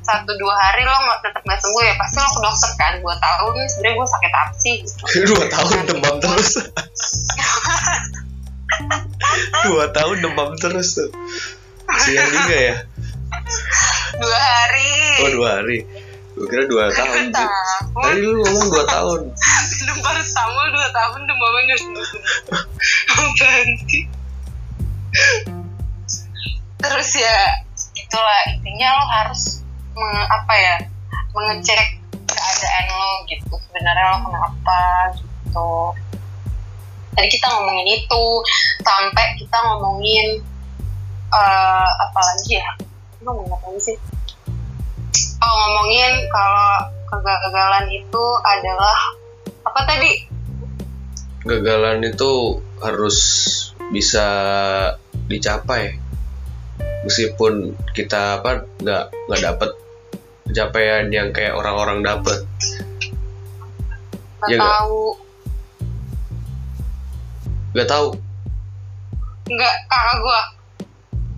Satu 0.00 0.30
dua 0.34 0.54
hari 0.54 0.82
lo 0.82 0.94
nggak 0.94 1.20
tetap 1.22 1.42
nggak 1.42 1.58
sembuh 1.58 1.82
ya 1.82 1.94
pasti 1.96 2.16
lo 2.16 2.28
ke 2.28 2.40
dokter 2.40 2.70
kan 2.76 2.92
buat 2.98 3.18
tahu 3.18 3.46
nih 3.50 3.66
sebenarnya 3.66 3.94
gue 3.94 4.06
sakit 4.06 4.32
apa 4.32 4.52
sih 4.54 4.74
gitu. 4.78 5.02
dua 5.30 5.42
tahun 5.48 5.78
demam 5.86 6.14
terus 6.18 6.50
dua 9.68 9.84
tahun 9.94 10.16
demam 10.22 10.50
terus 10.58 10.98
tuh. 10.98 11.10
Siang 12.04 12.30
juga 12.32 12.56
ya? 12.56 12.76
Dua 14.18 14.38
hari. 14.38 14.90
Oh 15.24 15.30
dua 15.34 15.48
hari. 15.60 15.78
Gue 16.34 16.46
kira 16.50 16.66
dua 16.66 16.90
tahun 16.90 17.30
tadi 17.30 18.18
lu 18.26 18.42
ngomong 18.42 18.66
dua 18.74 18.84
tahun. 18.90 19.20
Minum 19.78 19.98
paracetamol 20.02 20.66
dua 20.74 20.88
tahun 20.90 21.20
demamnya 21.30 21.76
sih 21.78 21.90
terus 26.84 27.10
ya 27.16 27.38
itulah 27.96 28.40
intinya 28.52 28.98
lo 28.98 29.04
harus 29.08 29.64
meng- 29.96 30.28
apa 30.28 30.54
ya 30.58 30.76
mengecek 31.32 31.80
keadaan 32.28 32.84
lo 32.90 33.10
gitu. 33.30 33.54
Sebenarnya 33.56 34.04
lo 34.10 34.18
kenapa 34.28 34.80
gitu. 35.16 35.70
Tadi 37.14 37.28
kita 37.30 37.46
ngomongin 37.46 37.88
itu 37.94 38.24
sampai 38.84 39.26
kita 39.40 39.56
ngomongin 39.64 40.44
eh 41.34 41.88
apa 41.88 42.20
lagi 42.20 42.60
ya? 42.60 42.68
Ngomongin 43.24 43.50
apa 43.56 43.66
lagi 43.72 43.80
sih. 43.80 43.96
Oh 45.40 45.52
ngomongin 45.52 46.12
kalau 46.28 46.70
kegagalan 47.08 47.86
itu 47.90 48.24
adalah 48.44 48.98
apa 49.64 49.80
tadi? 49.88 50.12
Gagalan 51.44 52.04
itu 52.04 52.60
harus 52.80 53.18
bisa 53.92 54.28
dicapai. 55.28 55.96
Meskipun 57.04 57.76
kita 57.92 58.40
apa 58.40 58.64
nggak 58.80 59.04
nggak 59.28 59.42
dapet 59.44 59.70
pencapaian 60.44 61.08
yang 61.12 61.28
kayak 61.32 61.56
orang-orang 61.56 62.00
dapet. 62.00 62.40
Nggak 64.40 64.48
Iya 64.48 64.56
nggak? 64.56 64.72
tahu. 64.72 65.04
Nggak 67.74 67.88
tahu 67.90 68.08
nggak 69.44 69.74
kakak 69.92 70.16
gue 70.24 70.40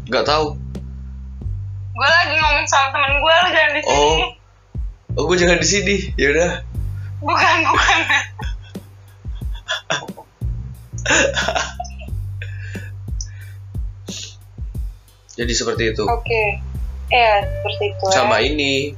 nggak 0.07 0.23
tahu. 0.23 0.55
Gue 1.97 2.07
lagi 2.07 2.35
ngomong 2.39 2.67
sama 2.69 2.95
temen 2.95 3.19
gue 3.19 3.35
lo 3.35 3.49
jangan 3.51 3.73
di 3.75 3.83
sini. 3.83 3.99
Oh. 3.99 4.31
Oh 5.17 5.23
gue 5.27 5.37
jangan 5.41 5.59
di 5.59 5.67
sini. 5.67 5.97
Yaudah 6.15 6.63
bukan 7.25 7.57
bukan. 7.67 7.99
Jadi 15.37 15.53
seperti 15.53 15.93
itu. 15.93 16.05
Oke. 16.07 16.63
Ya 17.11 17.43
seperti 17.43 17.85
itu 17.93 18.05
ya. 18.07 18.15
sama 18.15 18.39
ini. 18.41 18.95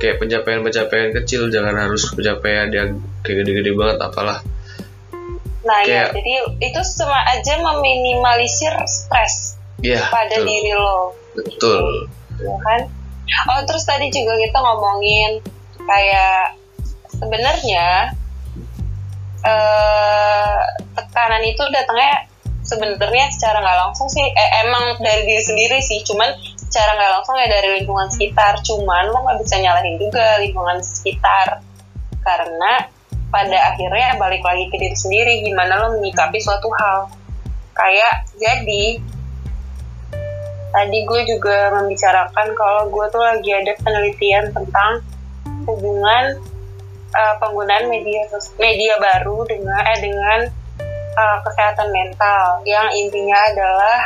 Kayak 0.00 0.18
pencapaian-pencapaian 0.18 1.12
kecil. 1.22 1.46
Jangan 1.52 1.76
harus 1.78 2.10
pencapaian 2.10 2.72
yang 2.74 2.98
kayak 3.22 3.44
gede-gede 3.44 3.70
banget 3.76 4.02
apalah 4.02 4.42
nah 5.60 5.84
ya 5.84 6.08
kayak- 6.08 6.12
jadi 6.16 6.32
itu 6.58 6.80
cuma 6.96 7.20
aja 7.28 7.54
meminimalisir 7.58 8.72
stres 8.84 9.60
Iya 9.80 10.08
pada 10.08 10.36
betul. 10.36 10.46
diri 10.46 10.72
lo. 10.72 11.16
Betul. 11.36 11.84
Ya 12.40 12.56
kan? 12.60 12.80
Oh 13.48 13.60
terus 13.64 13.84
tadi 13.84 14.08
juga 14.08 14.36
kita 14.36 14.58
ngomongin 14.58 15.40
kayak 15.80 16.56
sebenarnya 17.10 18.12
eh 19.40 20.58
tekanan 20.92 21.42
itu 21.42 21.62
datangnya 21.72 22.28
sebenarnya 22.60 23.26
secara 23.32 23.58
nggak 23.58 23.78
langsung 23.88 24.06
sih. 24.06 24.20
Eh, 24.22 24.50
emang 24.64 25.00
dari 25.00 25.24
diri 25.24 25.40
sendiri 25.40 25.78
sih 25.80 26.04
cuman 26.04 26.28
secara 26.60 26.92
nggak 26.94 27.12
langsung 27.16 27.34
ya 27.36 27.48
dari 27.48 27.80
lingkungan 27.80 28.08
sekitar. 28.12 28.60
Cuman 28.60 29.08
lo 29.08 29.18
nggak 29.24 29.38
bisa 29.40 29.56
nyalahin 29.58 29.96
juga 29.96 30.36
lingkungan 30.38 30.76
sekitar. 30.80 31.64
Karena 32.20 32.84
pada 33.30 33.58
akhirnya 33.74 34.18
balik 34.18 34.42
lagi 34.42 34.66
ke 34.68 34.76
diri 34.76 34.96
sendiri 34.98 35.46
gimana 35.46 35.86
lo 35.86 35.98
menyikapi 35.98 36.38
suatu 36.42 36.68
hal. 36.74 37.10
Kayak 37.74 38.26
jadi 38.36 39.00
tadi 40.70 40.98
gue 41.02 41.20
juga 41.26 41.74
membicarakan 41.74 42.46
kalau 42.54 42.90
gue 42.90 43.06
tuh 43.10 43.22
lagi 43.22 43.50
ada 43.50 43.72
penelitian 43.82 44.54
tentang 44.54 45.02
hubungan 45.66 46.38
uh, 47.14 47.34
penggunaan 47.42 47.90
media 47.90 48.26
media 48.58 48.94
baru 48.98 49.46
dengan 49.46 49.80
eh 49.82 49.98
dengan 50.02 50.40
uh, 51.14 51.38
kesehatan 51.46 51.90
mental. 51.90 52.62
Yang 52.66 52.86
intinya 53.06 53.38
adalah 53.50 53.98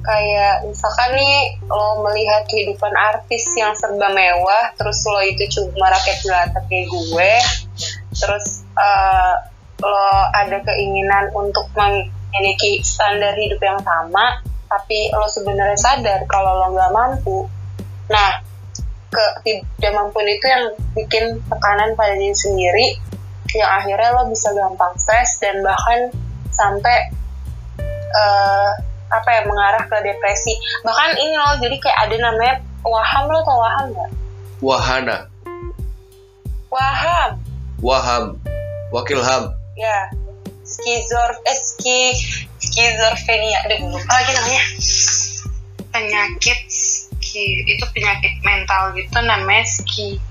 kayak 0.00 0.64
misalkan 0.64 1.12
nih 1.12 1.60
lo 1.68 2.00
melihat 2.08 2.48
kehidupan 2.48 2.92
artis 2.96 3.44
yang 3.56 3.76
serba 3.76 4.08
mewah 4.08 4.72
terus 4.80 5.04
lo 5.04 5.20
itu 5.20 5.44
cuma 5.52 5.92
rakyat 5.92 6.18
jelata 6.24 6.60
kayak 6.72 6.88
gue 6.88 7.32
terus 8.14 8.66
uh, 8.74 9.34
lo 9.80 10.08
ada 10.36 10.60
keinginan 10.66 11.32
untuk 11.32 11.64
memiliki 11.72 12.84
standar 12.84 13.32
hidup 13.32 13.60
yang 13.62 13.80
sama 13.80 14.44
tapi 14.70 15.10
lo 15.10 15.26
sebenarnya 15.26 15.78
sadar 15.78 16.20
kalau 16.30 16.62
lo 16.62 16.66
nggak 16.70 16.94
mampu. 16.94 17.42
Nah 18.06 18.30
tidak 19.42 19.92
mampu 19.98 20.22
itu 20.22 20.46
yang 20.46 20.70
bikin 20.94 21.42
tekanan 21.50 21.98
pada 21.98 22.14
diri 22.14 22.30
sendiri 22.30 22.86
yang 23.58 23.66
akhirnya 23.66 24.14
lo 24.14 24.30
bisa 24.30 24.54
gampang 24.54 24.94
stres 24.94 25.42
dan 25.42 25.58
bahkan 25.66 26.14
sampai 26.54 27.10
eh, 28.14 28.70
apa 29.10 29.28
ya 29.34 29.42
mengarah 29.42 29.82
ke 29.90 29.96
depresi. 30.06 30.54
Bahkan 30.86 31.18
ini 31.18 31.34
lo 31.34 31.58
jadi 31.58 31.76
kayak 31.82 31.98
ada 32.06 32.16
namanya 32.30 32.54
waham 32.86 33.24
lo 33.26 33.42
tau 33.42 33.58
waham 33.58 33.86
nggak? 33.90 34.10
Wahana. 34.62 35.18
Waham 36.70 37.39
waham 37.80 38.36
wakil 38.92 39.20
ham 39.24 39.56
ya 39.76 40.12
skizor 40.70 41.30
eh 41.48 41.58
ski 41.58 41.98
skizofrenia 42.60 43.58
aduh 43.66 43.78
lupa 43.90 44.12
lagi 44.14 44.32
namanya. 44.36 44.64
Penyakit 45.90 46.60
ski 46.70 47.66
itu 47.66 47.84
penyakit 47.90 48.38
mental 48.46 48.94
gitu 48.94 49.18
namanya 49.18 49.66
ski 49.66 50.22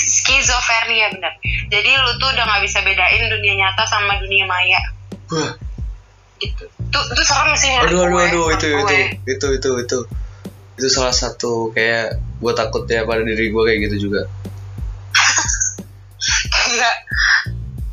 skizofrenia 0.00 1.12
bener. 1.12 1.32
Jadi 1.68 1.90
lu 1.92 2.12
tuh 2.16 2.28
udah 2.32 2.44
nggak 2.46 2.62
bisa 2.64 2.80
bedain 2.80 3.24
dunia 3.28 3.54
nyata 3.60 3.84
sama 3.84 4.16
dunia 4.22 4.48
maya. 4.48 4.80
Wah, 5.28 5.52
gitu 6.40 6.64
tuh 6.88 7.02
itu 7.12 7.22
serem 7.26 7.52
sih 7.58 7.74
aduh 7.82 8.06
aduh 8.06 8.16
aduh 8.22 8.44
menurut 8.46 8.62
itu 8.62 8.68
itu 8.70 8.78
gue. 8.86 9.02
itu 9.26 9.46
itu 9.60 9.70
itu. 9.84 9.98
Itu 10.76 10.88
salah 10.92 11.12
satu 11.12 11.72
kayak 11.72 12.20
gue 12.40 12.52
takutnya 12.52 13.04
pada 13.08 13.24
diri 13.24 13.48
gue 13.48 13.62
kayak 13.64 13.80
gitu 13.90 14.08
juga 14.08 14.28
kayak 16.78 16.98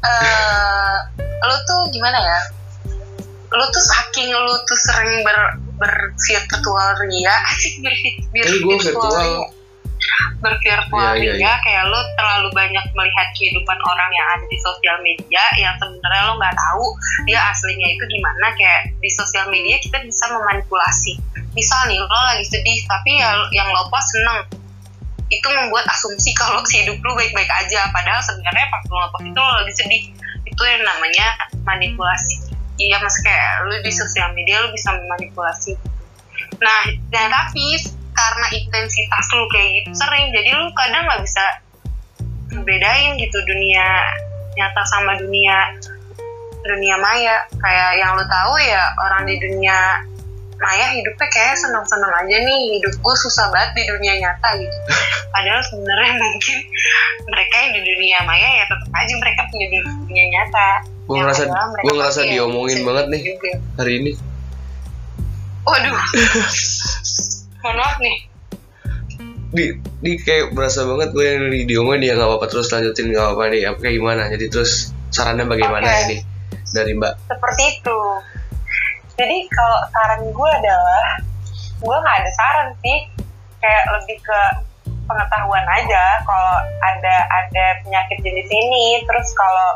eh 0.03 0.95
lu 1.43 1.55
tuh 1.67 1.79
gimana 1.91 2.19
ya? 2.19 2.39
Lu 3.53 3.65
tuh 3.69 3.83
saking 3.83 4.29
lu 4.33 4.53
tuh 4.65 4.79
sering 4.79 5.23
ber 5.23 5.37
bervirtual 5.79 6.87
ria 7.03 7.35
asik 7.51 7.73
ria. 7.83 8.45
bervirtual 10.43 11.15
Iya, 11.15 11.23
iya, 11.23 11.33
ria 11.39 11.39
iya. 11.39 11.53
kayak 11.63 11.83
lu 11.87 11.99
terlalu 12.19 12.49
banyak 12.51 12.85
melihat 12.91 13.27
kehidupan 13.39 13.79
orang 13.87 14.11
yang 14.11 14.27
ada 14.35 14.45
di 14.51 14.57
sosial 14.59 14.97
media 14.99 15.43
yang 15.55 15.71
sebenarnya 15.79 16.23
lo 16.27 16.35
nggak 16.35 16.55
tahu 16.59 16.85
dia 17.23 17.39
aslinya 17.49 17.87
itu 17.95 18.03
gimana. 18.11 18.51
Kayak 18.59 18.91
di 18.99 19.09
sosial 19.11 19.47
media 19.47 19.79
kita 19.79 20.03
bisa 20.03 20.27
memanipulasi. 20.35 21.15
Misal 21.55 21.87
nih 21.87 21.99
lo 22.03 22.07
lagi 22.07 22.43
sedih 22.43 22.79
tapi 22.85 23.15
ya 23.15 23.31
yang 23.55 23.67
lo 23.71 23.87
post 23.87 24.11
seneng 24.11 24.62
itu 25.39 25.47
membuat 25.49 25.85
asumsi 25.89 26.33
kalau 26.37 26.61
si 26.67 26.83
hidup 26.83 26.99
lu 27.01 27.11
baik-baik 27.17 27.49
aja. 27.49 27.89
Padahal 27.89 28.21
sebenarnya 28.21 28.65
pas 28.69 28.83
lu 28.85 28.95
ngepost 28.97 29.25
itu 29.25 29.39
lo 29.39 29.51
lagi 29.61 29.73
sedih. 29.73 30.03
Itu 30.45 30.63
yang 30.63 30.83
namanya 30.85 31.27
manipulasi. 31.65 32.35
Iya 32.77 32.97
mas 33.01 33.17
kayak 33.21 33.69
lu 33.69 33.75
di 33.85 33.91
sosial 33.93 34.33
media 34.33 34.61
lu 34.65 34.73
bisa 34.73 34.93
memanipulasi. 34.93 35.73
Nah 36.61 36.81
dan 37.13 37.29
tapi 37.29 37.77
karena 38.13 38.47
intensitas 38.53 39.25
lu 39.33 39.45
kayak 39.49 39.69
gitu 39.81 39.91
sering 39.97 40.29
jadi 40.29 40.49
lu 40.53 40.69
kadang 40.77 41.05
nggak 41.09 41.21
bisa 41.25 41.45
bedain 42.61 43.17
gitu 43.17 43.37
dunia 43.49 43.85
nyata 44.53 44.83
sama 44.85 45.17
dunia 45.17 45.73
dunia 46.63 46.95
maya. 46.97 47.45
Kayak 47.57 47.91
yang 48.01 48.17
lu 48.17 48.25
tahu 48.25 48.53
ya 48.61 48.83
orang 49.01 49.25
di 49.25 49.35
dunia 49.37 50.01
maya 50.59 50.85
hidupnya 50.91 51.27
kayak 51.29 51.55
senang-senang 51.57 52.13
aja 52.13 52.37
nih. 52.41 52.61
Hidup 52.77 52.93
gue 52.95 53.15
susah 53.17 53.49
banget 53.49 53.71
di 53.77 53.83
dunia 53.89 54.13
nyata 54.19 54.49
gitu. 54.57 54.77
Padahal 55.29 55.61
sebenarnya 55.65 56.11
mungkin 56.15 56.57
mereka 57.25 57.55
yang 57.59 57.71
di 57.73 57.81
dunia 57.83 58.17
maya 58.23 58.49
ya 58.61 58.63
tetap 58.69 58.89
aja 58.91 59.13
mereka 59.17 59.41
punya 59.49 59.67
dunia 59.71 60.25
nyata. 60.29 60.69
Gue 61.03 61.15
Yang 61.15 61.23
ngerasa 61.25 61.43
gue 61.83 61.93
ngerasa 61.93 62.21
diomongin 62.27 62.79
banget 62.83 63.05
nih 63.09 63.21
juga. 63.25 63.51
hari 63.77 63.93
ini. 63.99 64.11
Waduh. 65.63 65.95
Mohon 67.63 67.75
maaf 67.79 67.95
nih. 67.99 68.17
Di 69.53 69.65
di 70.01 70.11
kayak 70.17 70.51
berasa 70.51 70.83
banget 70.83 71.13
gue 71.13 71.25
yang 71.25 71.45
di 71.47 71.59
diomongin 71.63 72.03
ya 72.03 72.13
nggak 72.17 72.27
apa-apa 72.27 72.45
terus 72.49 72.67
lanjutin 72.69 73.13
nggak 73.13 73.23
apa-apa 73.23 73.43
nih. 73.49 73.61
Apa 73.71 73.77
kayak 73.79 73.95
gimana? 73.95 74.21
Jadi 74.27 74.45
terus 74.51 74.71
sarannya 75.13 75.45
bagaimana 75.45 75.85
Oke. 75.87 75.99
ini 76.09 76.17
dari 76.73 76.91
mbak? 76.97 77.13
Seperti 77.29 77.63
itu 77.79 77.97
jadi 79.13 79.37
kalau 79.53 79.79
saran 79.93 80.21
gue 80.33 80.49
adalah 80.63 81.05
gue 81.83 81.95
nggak 82.01 82.17
ada 82.23 82.31
saran 82.33 82.69
sih. 82.81 82.99
Kayak 83.63 83.85
lebih 83.95 84.17
ke 84.19 84.41
pengetahuan 85.07 85.65
aja 85.69 86.03
kalau 86.25 86.55
ada 86.81 87.15
ada 87.29 87.65
penyakit 87.85 88.17
jenis 88.25 88.49
ini. 88.49 89.05
Terus 89.05 89.29
kalau 89.37 89.69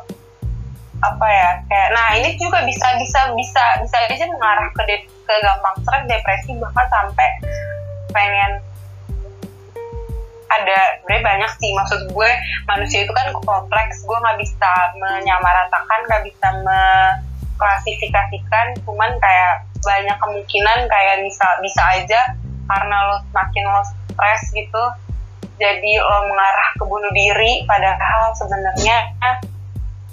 apa 0.97 1.27
ya 1.29 1.49
kayak 1.69 1.89
nah 1.93 2.07
ini 2.17 2.33
juga 2.41 2.65
bisa 2.65 2.97
bisa 2.97 3.29
bisa 3.37 3.63
bisa 3.85 3.97
aja 4.09 4.25
mengarah 4.33 4.65
ke 4.73 4.81
de- 4.89 5.05
ke 5.05 5.33
gampang 5.45 5.77
stres 5.85 6.09
depresi 6.09 6.57
bahkan 6.57 6.89
sampai 6.89 7.29
pengen 8.09 8.51
ada 10.47 10.79
sebenarnya 10.97 11.23
banyak 11.23 11.51
sih. 11.61 11.71
Maksud 11.77 12.01
gue 12.09 12.29
manusia 12.65 13.05
itu 13.05 13.13
kan 13.13 13.29
kompleks. 13.45 14.01
Gue 14.09 14.17
nggak 14.17 14.41
bisa 14.41 14.71
menyamaratakan 14.97 15.99
nggak 16.09 16.23
bisa 16.25 16.47
mengklasifikasikan 17.57 18.77
cuman 18.85 19.17
kayak 19.17 19.65
banyak 19.81 20.17
kemungkinan 20.21 20.79
kayak 20.85 21.15
bisa 21.25 21.47
bisa 21.65 21.81
aja 21.97 22.21
karena 22.69 22.95
lo 23.09 23.17
semakin 23.33 23.65
lo 23.65 23.81
stres 24.13 24.41
gitu 24.53 24.83
jadi 25.57 25.91
lo 25.97 26.17
mengarah 26.29 26.69
ke 26.77 26.83
bunuh 26.85 27.11
diri. 27.11 27.65
Padahal 27.65 28.29
sebenarnya 28.37 28.97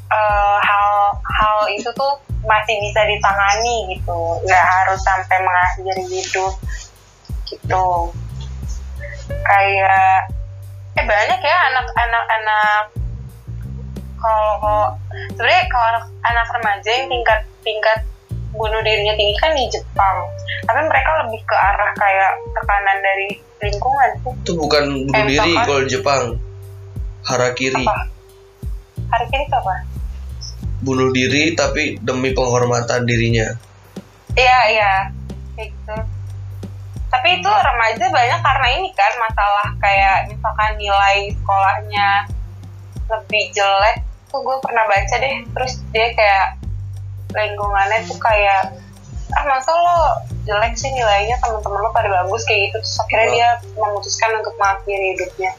eh, 0.08 0.58
hal 0.64 0.90
hal 1.20 1.58
itu 1.68 1.88
tuh 1.92 2.12
masih 2.44 2.76
bisa 2.80 3.04
ditangani 3.04 3.96
gitu. 3.96 4.40
Nggak 4.44 4.64
harus 4.64 5.00
sampai 5.04 5.36
mengakhiri 5.44 6.04
hidup 6.08 6.54
gitu. 7.48 7.88
Kayak 9.44 10.32
eh 10.94 11.04
banyak 11.04 11.40
ya 11.42 11.58
anak-anak 11.74 12.24
anak 12.24 12.82
kalau 14.24 14.96
sebenarnya 15.36 15.62
kalau 15.68 15.86
anak, 15.92 16.04
anak 16.24 16.46
remaja 16.56 16.88
yang 16.88 17.06
tingkat 17.12 17.40
tingkat 17.60 17.98
bunuh 18.54 18.80
dirinya 18.80 19.14
tinggi 19.18 19.36
kan 19.36 19.52
di 19.52 19.66
Jepang. 19.68 20.16
Tapi 20.64 20.80
mereka 20.86 21.10
lebih 21.26 21.40
ke 21.44 21.56
arah 21.58 21.90
kayak 21.98 22.32
tekanan 22.56 22.98
dari 23.04 23.28
lingkungan 23.60 24.10
sih? 24.22 24.32
Itu 24.46 24.52
bukan 24.56 24.84
bunuh 25.10 25.20
Eh, 25.20 25.28
diri 25.28 25.52
kalau 25.60 25.80
di 25.84 25.90
Jepang. 25.90 26.22
Harakiri 27.24 27.84
apa? 27.84 27.98
Hari 29.12 29.26
ini 29.32 29.44
tuh 29.48 29.58
apa? 29.60 29.74
Bunuh 30.84 31.08
diri 31.12 31.56
tapi 31.56 31.96
demi 32.00 32.32
penghormatan 32.36 33.04
dirinya. 33.08 33.48
Iya 34.36 34.58
iya. 34.72 34.92
Gitu. 35.56 35.96
Tapi 37.08 37.28
itu 37.38 37.46
remaja 37.46 38.04
banyak 38.10 38.40
karena 38.42 38.68
ini 38.74 38.90
kan 38.92 39.12
masalah 39.22 39.68
kayak 39.78 40.28
misalkan 40.28 40.74
nilai 40.76 41.30
sekolahnya 41.30 42.08
lebih 43.06 43.44
jelek 43.54 44.02
tuh 44.34 44.42
gue 44.42 44.56
pernah 44.58 44.82
baca 44.90 45.14
deh 45.14 45.36
terus 45.46 45.78
dia 45.94 46.10
kayak 46.10 46.58
lingkungannya 47.30 48.02
tuh 48.10 48.18
kayak 48.18 48.74
ah 49.34 49.44
masa 49.46 49.70
lo 49.74 49.98
jelek 50.46 50.74
sih 50.74 50.90
nilainya 50.90 51.38
teman-teman 51.42 51.80
lo 51.82 51.90
pada 51.90 52.06
bagus 52.06 52.42
kayak 52.46 52.70
gitu. 52.70 52.76
Terus 52.82 52.98
akhirnya 53.02 53.28
dia 53.30 53.48
memutuskan 53.74 54.30
untuk 54.38 54.54
mengakhiri 54.58 55.06
hidupnya. 55.16 55.52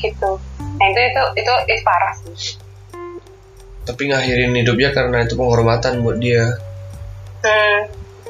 Gitu. 0.00 0.30
Nah 0.60 0.86
itu 0.88 1.00
itu 1.00 1.22
itu, 1.40 1.52
itu 1.68 1.82
parah 1.84 2.12
sih. 2.16 2.56
Tapi 3.84 4.02
ngakhirin 4.08 4.56
hidupnya 4.56 4.96
karena 4.96 5.28
itu 5.28 5.36
penghormatan 5.36 6.00
buat 6.00 6.16
dia. 6.16 6.56
Hmm, 7.44 7.80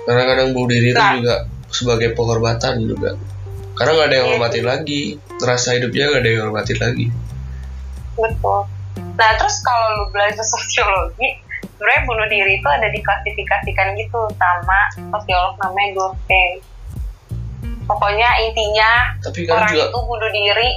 karena 0.02 0.22
kadang 0.26 0.48
bunuh 0.50 0.74
diri 0.74 0.90
itu 0.90 0.98
Nah. 0.98 1.14
juga 1.14 1.36
sebagai 1.70 2.18
penghormatan 2.18 2.82
juga. 2.82 3.14
Karena 3.78 3.90
nggak 3.94 4.08
ada 4.10 4.16
yang 4.18 4.26
Iya. 4.26 4.32
hormatin 4.34 4.64
lagi. 4.66 5.02
Ngerasa 5.38 5.68
hidupnya 5.78 6.04
nggak 6.10 6.22
ada 6.22 6.30
yang 6.30 6.42
hormatin 6.50 6.78
lagi. 6.82 7.06
Betul. 8.18 8.62
Nah, 8.96 9.30
terus 9.38 9.62
kalau 9.62 9.86
lu 9.98 10.04
belajar 10.10 10.42
sosiologi, 10.54 11.38
sebenarnya 11.74 12.02
bunuh 12.06 12.26
diri 12.26 12.58
itu 12.58 12.68
ada 12.68 12.88
diklasifikasikan 12.90 13.94
gitu 13.98 14.20
sama 14.34 14.80
sosiolog 15.14 15.54
namanya 15.62 15.90
Durkheim. 15.94 16.52
Pokoknya 17.84 18.28
intinya 18.40 19.12
tapi 19.20 19.44
kan 19.44 19.60
orang 19.60 19.70
juga 19.76 19.84
itu 19.92 19.98
bunuh 20.08 20.30
diri 20.32 20.70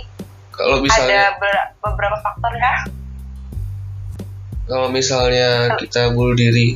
kalau 0.52 0.76
ada 0.76 0.84
misalnya 0.84 1.24
ber- 1.40 1.68
beberapa 1.80 2.18
faktor 2.20 2.52
ya. 2.52 2.76
kalau 4.68 4.92
misalnya 4.92 5.72
kita 5.80 6.12
bunuh 6.12 6.36
diri 6.36 6.76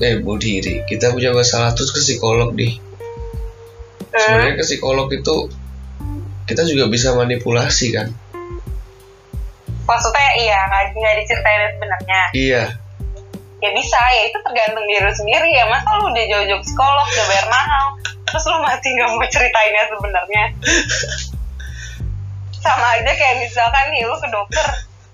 eh 0.00 0.24
bunuh 0.24 0.40
diri 0.40 0.88
kita 0.88 1.12
punya 1.12 1.36
masalah 1.36 1.76
terus 1.76 1.92
ke 1.92 2.00
psikolog 2.00 2.56
nih 2.56 2.80
Hmm, 4.08 4.16
sebenarnya 4.16 4.54
ke 4.56 4.64
psikolog 4.64 5.08
itu 5.12 5.36
kita 6.48 6.64
juga 6.64 6.88
bisa 6.88 7.12
manipulasi 7.12 7.92
kan 7.92 8.08
maksudnya 9.88 10.28
iya 10.36 10.58
nggak 10.68 10.82
nggak 10.92 11.14
diceritain 11.24 11.72
sebenarnya. 11.74 12.22
iya. 12.36 12.64
Ya 13.58 13.74
bisa, 13.74 13.98
ya 13.98 14.22
itu 14.30 14.38
tergantung 14.38 14.86
diri 14.86 15.02
lu 15.02 15.10
sendiri 15.10 15.50
ya. 15.50 15.66
Masa 15.66 15.90
lu 15.98 16.14
udah 16.14 16.24
jauh-jauh 16.30 16.62
psikolog, 16.62 17.06
udah 17.10 17.26
bayar 17.26 17.46
mahal, 17.50 17.86
terus 18.30 18.46
lu 18.46 18.62
masih 18.62 18.90
nggak 18.94 19.08
mau 19.10 19.26
ceritainnya 19.26 19.82
sebenarnya. 19.90 20.44
sama 22.62 22.86
aja 22.98 23.10
kayak 23.14 23.36
misalkan 23.42 23.86
nih 23.94 24.02
lu 24.02 24.14
ke 24.18 24.28
dokter 24.34 24.66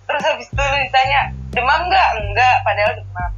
terus 0.05 0.23
habis 0.25 0.49
itu 0.49 0.61
lu 0.61 0.77
ditanya 0.85 1.33
demam 1.57 1.81
nggak? 1.89 2.09
Enggak 2.21 2.57
padahal 2.69 2.93
demam. 3.01 3.31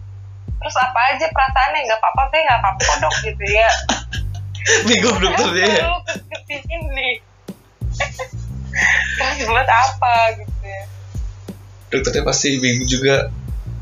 Terus 0.59 0.77
apa 0.83 1.01
aja 1.14 1.27
perasaannya? 1.31 1.81
Nggak 1.87 2.01
apa-apa 2.03 2.22
sih 2.35 2.40
nggak 2.42 2.59
apa-apa 2.59 2.92
dok 2.99 3.14
gitu 3.22 3.44
ya. 3.46 3.70
Bingung 4.90 5.18
dokternya 5.22 5.66
ya 5.70 5.87
lu 5.87 5.99
ke 6.03 6.14
ke 6.27 6.57
sini 6.66 7.22
terus 9.16 9.38
buat 9.46 9.70
apa 9.70 10.14
gitu 10.42 10.56
dokternya 12.00 12.24
pasti 12.24 12.61
bingung 12.61 12.88
juga 12.88 13.32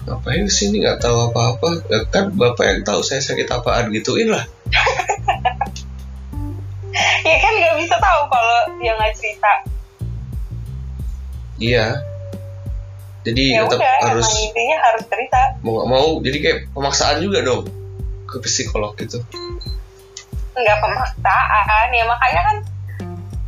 ngapain 0.05 0.47
sini? 0.47 0.85
Nggak 0.85 1.03
tahu 1.03 1.33
apa-apa. 1.33 1.85
Ya 1.91 1.99
kan 2.09 2.35
bapak 2.35 2.65
yang 2.65 2.81
tahu 2.85 3.01
saya 3.03 3.21
sakit 3.25 3.49
apaan 3.51 3.91
gituin 3.91 4.31
lah. 4.31 4.45
Ya 7.25 7.37
kan 7.43 7.53
nggak 7.59 7.75
bisa 7.83 7.97
tahu 7.99 8.21
kalau 8.31 8.59
dia 8.79 8.93
nggak 8.95 9.15
cerita. 9.19 9.53
Iya. 11.59 11.87
Jadi 13.25 13.57
ya 13.57 13.65
tetap 13.65 13.81
udah 13.81 13.97
harus 14.05 14.29
intinya 14.37 14.79
harus 14.85 15.05
cerita. 15.09 15.41
Mau 15.65 15.81
nggak 15.81 15.89
mau 15.89 16.07
jadi 16.21 16.39
kayak 16.45 16.59
pemaksaan 16.77 17.25
juga 17.25 17.41
dong 17.41 17.65
ke 18.29 18.37
psikolog 18.45 18.93
gitu. 19.01 19.25
Nggak 20.55 20.79
pemaksaan 20.85 21.87
ya 21.91 22.05
makanya 22.05 22.41
kan 22.45 22.57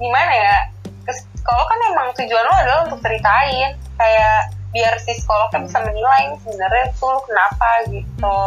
gimana 0.01 0.33
ya 0.33 0.57
ke 1.05 1.13
psikolog 1.13 1.67
kan 1.69 1.79
emang 1.93 2.09
tujuan 2.17 2.45
lo 2.49 2.55
adalah 2.57 2.81
untuk 2.89 3.01
ceritain. 3.05 3.77
Kayak 4.01 4.56
biar 4.77 5.01
si 5.01 5.17
psikolognya 5.17 5.65
bisa 5.65 5.79
menilai 5.89 6.21
ini 6.29 6.37
sebenarnya 6.45 6.85
tuh 7.01 7.09
lu 7.17 7.21
kenapa 7.25 7.69
gitu. 7.89 8.41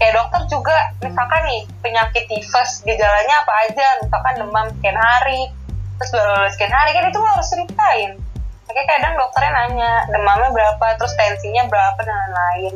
Kayak 0.00 0.16
dokter 0.16 0.40
juga 0.48 0.76
misalkan 1.04 1.40
nih 1.44 1.62
penyakit 1.84 2.24
tifus 2.32 2.80
gejalanya 2.88 3.44
apa 3.44 3.52
aja. 3.68 3.88
Misalkan 4.00 4.34
demam 4.40 4.66
sekian 4.72 4.96
hari 4.96 5.52
terus 6.00 6.16
baru 6.16 6.48
sekian 6.48 6.72
hari 6.72 6.96
kan 6.96 7.12
itu 7.12 7.20
lo 7.20 7.28
harus 7.28 7.52
ceritain 7.52 8.16
Makanya 8.64 8.86
kadang 8.88 9.14
dokternya 9.20 9.50
nanya 9.52 9.92
demamnya 10.08 10.48
berapa 10.56 10.86
terus 10.96 11.12
tensinya 11.12 11.68
berapa 11.68 12.00
dan 12.00 12.16
lain-lain. 12.16 12.74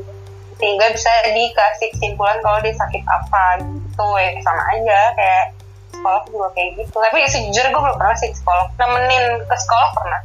Sehingga 0.60 0.92
bisa 0.92 1.08
dikasih 1.32 1.88
kesimpulan 1.96 2.36
kalau 2.44 2.60
dia 2.60 2.76
sakit 2.76 3.00
apa 3.08 3.64
gitu. 3.64 4.08
Ya 4.20 4.36
sama 4.44 4.62
aja 4.76 5.00
kayak 5.16 5.44
psikolog 5.88 6.24
juga 6.28 6.48
kayak 6.52 6.70
gitu. 6.82 6.96
Tapi 7.00 7.18
sejujurnya 7.30 7.70
gue 7.72 7.82
belum 7.88 7.96
pernah 7.96 8.16
sih 8.20 8.28
psikolog 8.36 8.68
nemenin 8.76 9.24
ke 9.48 9.56
sekolah 9.56 9.88
pernah 9.96 10.20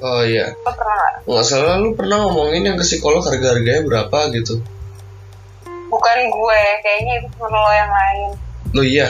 oh 0.00 0.22
iya. 0.24 0.52
Lo 0.64 0.72
pernah 0.72 0.96
nggak? 0.96 1.14
Nggak 1.28 1.46
salah 1.46 1.76
lu 1.80 1.92
pernah 1.96 2.16
ngomongin 2.26 2.62
yang 2.66 2.76
ke 2.76 2.84
psikolog 2.84 3.22
harga 3.24 3.56
harganya 3.56 3.82
berapa 3.84 4.18
gitu? 4.34 4.60
Bukan 5.90 6.18
gue 6.30 6.62
kayaknya 6.86 7.12
itu 7.20 7.28
temen 7.34 7.52
lo 7.52 7.72
yang 7.74 7.92
lain. 7.92 8.28
Lo 8.72 8.82
iya? 8.86 9.08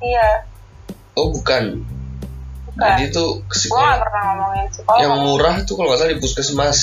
Iya. 0.00 0.28
Oh 1.14 1.28
bukan. 1.30 1.84
Bukan. 2.72 2.90
Jadi 2.96 3.04
tuh 3.12 3.44
ke 3.44 3.54
gue 3.54 3.68
gak 3.68 3.68
psikolog 3.68 3.98
pernah 4.00 4.22
ngomongin 4.32 4.64
psikolog. 4.72 5.00
Yang 5.04 5.14
murah 5.20 5.56
tuh 5.68 5.74
kalau 5.76 5.88
nggak 5.92 6.00
salah 6.00 6.12
di 6.12 6.20
puskesmas. 6.20 6.78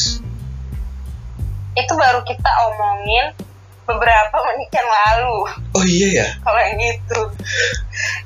Itu 1.73 1.93
baru 1.93 2.21
kita 2.25 2.51
omongin 2.69 3.25
beberapa 3.87 4.35
menit 4.51 4.69
yang 4.75 4.89
lalu. 4.91 5.37
Oh 5.71 5.85
iya 5.87 6.07
ya? 6.11 6.27
Kalau 6.43 6.59
yang 6.59 6.79
itu 6.83 7.21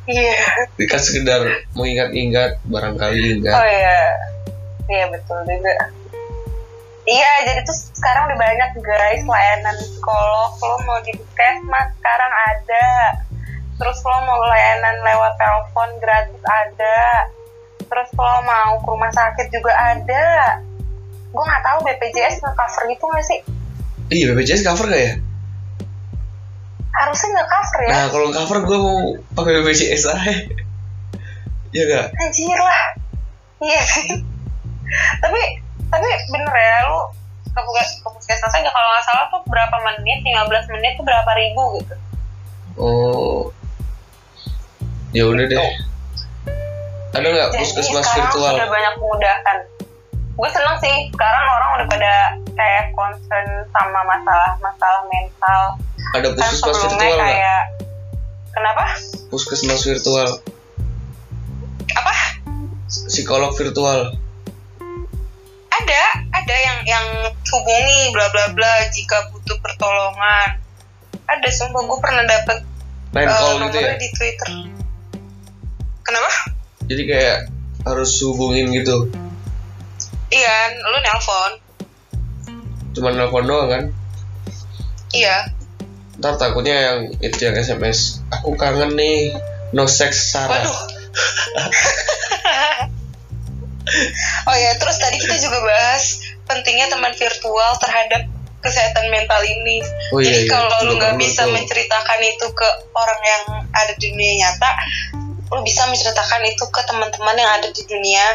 iya. 0.10 0.42
Kan 0.90 1.02
sekedar 1.02 1.42
mengingat-ingat 1.78 2.58
barangkali 2.66 3.18
oh 3.22 3.30
ingat 3.38 3.56
iya. 3.70 4.02
Iya 4.90 5.06
betul 5.14 5.40
juga. 5.46 5.74
Iya 7.06 7.32
jadi 7.46 7.60
tuh 7.66 7.78
sekarang 7.94 8.34
udah 8.34 8.40
banyak 8.42 8.70
guys 8.82 9.22
layanan 9.22 9.78
psikolog. 9.78 10.52
Lo 10.66 10.78
mau 10.90 10.98
di 11.06 11.14
puskesmas 11.14 11.88
sekarang 12.02 12.34
ada. 12.50 12.90
Terus 13.78 13.98
lo 14.02 14.18
mau 14.26 14.42
layanan 14.50 14.98
lewat 15.06 15.34
telepon 15.38 15.90
gratis 16.02 16.44
ada. 16.50 17.00
Terus 17.86 18.10
lo 18.18 18.34
mau 18.50 18.82
ke 18.82 18.90
rumah 18.90 19.14
sakit 19.14 19.48
juga 19.54 19.74
ada. 19.78 20.58
Gue 21.32 21.44
nggak 21.46 21.64
tahu 21.64 21.78
BPJS 21.86 22.44
nge-cover 22.44 22.84
gitu 22.90 23.04
nggak 23.06 23.26
sih? 23.30 23.40
Iya 24.12 24.34
BPJS 24.34 24.66
cover 24.68 24.90
gak 24.92 25.06
ya 25.06 25.16
harusnya 26.92 27.28
nggak 27.32 27.50
cover 27.50 27.80
ya. 27.88 27.92
Nah 27.92 28.06
kalau 28.12 28.28
cover 28.36 28.58
gue 28.68 28.78
mau 28.78 29.00
pakai 29.38 29.52
BPJS 29.64 30.04
aja 30.12 30.34
ya 31.72 31.84
gak 31.88 32.08
anjir 32.20 32.60
lah. 32.60 32.82
Iya 33.64 33.80
sih. 33.80 34.10
Tapi 35.24 35.42
tapi 35.88 36.08
bener 36.32 36.56
ya 36.56 36.78
lu 36.92 37.00
ke 37.52 37.62
puskes- 37.64 38.00
ke 38.00 38.10
puskesmas 38.12 38.56
aja 38.56 38.70
kalau 38.72 38.88
nggak 38.92 39.06
salah 39.08 39.26
tuh 39.32 39.42
berapa 39.48 39.76
menit 39.84 40.20
15 40.24 40.72
menit 40.76 40.92
tuh 41.00 41.06
berapa 41.08 41.32
ribu 41.36 41.64
gitu. 41.80 41.96
Oh. 42.76 43.40
Ya 45.16 45.28
udah 45.28 45.48
deh. 45.48 45.72
Ada 47.12 47.28
nggak 47.28 47.50
puskesmas 47.56 48.08
virtual? 48.16 48.56
sudah 48.56 48.68
banyak 48.72 48.94
kemudahan 49.00 49.58
gue 50.32 50.50
seneng 50.52 50.76
sih. 50.80 50.96
Sekarang 51.12 51.44
orang 51.56 51.70
udah 51.80 51.88
pada 51.88 52.14
kayak 52.56 52.86
concern 52.96 53.48
sama 53.72 54.00
masalah-masalah 54.08 55.02
mental 55.08 55.62
ada 56.12 56.28
kan 56.36 56.52
puskesmas 56.52 56.78
virtual 56.84 57.16
nggak? 57.16 57.32
kayak 57.32 57.64
kenapa? 58.52 58.86
Puskesmas 59.32 59.82
virtual. 59.88 60.30
Apa? 61.96 62.14
Psikolog 63.08 63.56
virtual. 63.56 64.12
Ada 65.72 66.04
ada 66.36 66.56
yang 66.56 66.80
yang 66.84 67.06
hubungi 67.32 68.12
bla 68.12 68.28
bla 68.36 68.46
bla 68.52 68.74
jika 68.92 69.32
butuh 69.32 69.56
pertolongan. 69.64 70.60
Ada 71.32 71.48
sumpah 71.48 71.80
gue 71.88 72.00
pernah 72.04 72.24
dapet 72.28 72.58
line 73.16 73.28
eh, 73.32 73.32
call 73.32 73.56
gitu 73.72 73.78
ya? 73.80 73.94
di 73.96 74.10
Twitter. 74.12 74.50
Kenapa? 76.04 76.32
Jadi 76.92 77.04
kayak 77.08 77.38
harus 77.88 78.12
hubungin 78.28 78.68
gitu? 78.76 79.08
Iya 80.28 80.56
lu 80.76 80.98
nelpon. 81.00 81.52
Cuma 82.92 83.16
nelfon 83.16 83.48
doang 83.48 83.70
kan? 83.72 83.84
Iya 85.16 85.61
ntar 86.22 86.38
takutnya 86.38 86.78
yang 86.78 87.00
itu 87.18 87.42
yang 87.42 87.58
SMS 87.58 88.22
aku 88.30 88.54
kangen 88.54 88.94
nih 88.94 89.34
no 89.74 89.90
sex 89.90 90.30
Sarah. 90.32 90.62
Waduh. 90.62 90.78
Oh 94.48 94.56
ya 94.56 94.72
terus 94.80 95.02
tadi 95.02 95.20
kita 95.20 95.36
juga 95.42 95.58
bahas 95.68 96.22
pentingnya 96.48 96.88
teman 96.88 97.12
virtual 97.12 97.72
terhadap 97.82 98.24
kesehatan 98.62 99.10
mental 99.10 99.42
ini. 99.42 99.82
Oh 100.14 100.22
iya 100.22 100.32
Jadi 100.32 100.46
iya 100.48 100.52
kalau 100.54 100.70
lu 100.86 100.96
Juga 100.96 101.12
nggak 101.12 101.18
bisa 101.18 101.44
tuh. 101.44 101.52
menceritakan 101.52 102.20
itu 102.24 102.46
ke 102.54 102.68
orang 102.94 103.22
yang 103.26 103.44
ada 103.74 103.94
di 103.98 104.06
dunia 104.14 104.34
nyata, 104.38 104.72
lu 105.52 105.60
bisa 105.66 105.90
menceritakan 105.90 106.42
itu 106.46 106.64
ke 106.70 106.82
teman-teman 106.88 107.36
yang 107.36 107.52
ada 107.58 107.68
di 107.74 107.84
dunia 107.84 108.26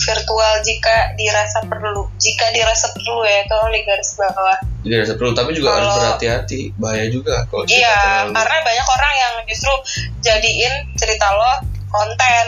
virtual 0.00 0.54
jika 0.60 0.96
dirasa 1.14 1.60
perlu. 1.62 2.08
Jika 2.16 2.46
dirasa 2.50 2.88
perlu 2.90 3.20
ya, 3.22 3.44
kalau 3.44 3.68
di 3.68 3.80
garis 3.82 4.16
bawah. 4.16 4.58
Jadi 4.80 4.94
rasa 4.96 5.14
perlu 5.14 5.32
tapi 5.32 5.52
juga 5.52 5.76
harus 5.76 5.86
Kalau- 5.86 5.98
berhati-hati 6.16 6.60
bahaya 6.74 7.06
juga 7.06 7.44
kalau 7.46 7.64
Iya, 7.64 7.92
terlalu. 8.24 8.32
karena 8.32 8.56
banyak 8.64 8.86
orang 8.88 9.12
yang 9.14 9.34
justru 9.44 9.72
jadiin 10.20 10.74
cerita 10.96 11.28
lo 11.30 11.52
konten 11.86 12.46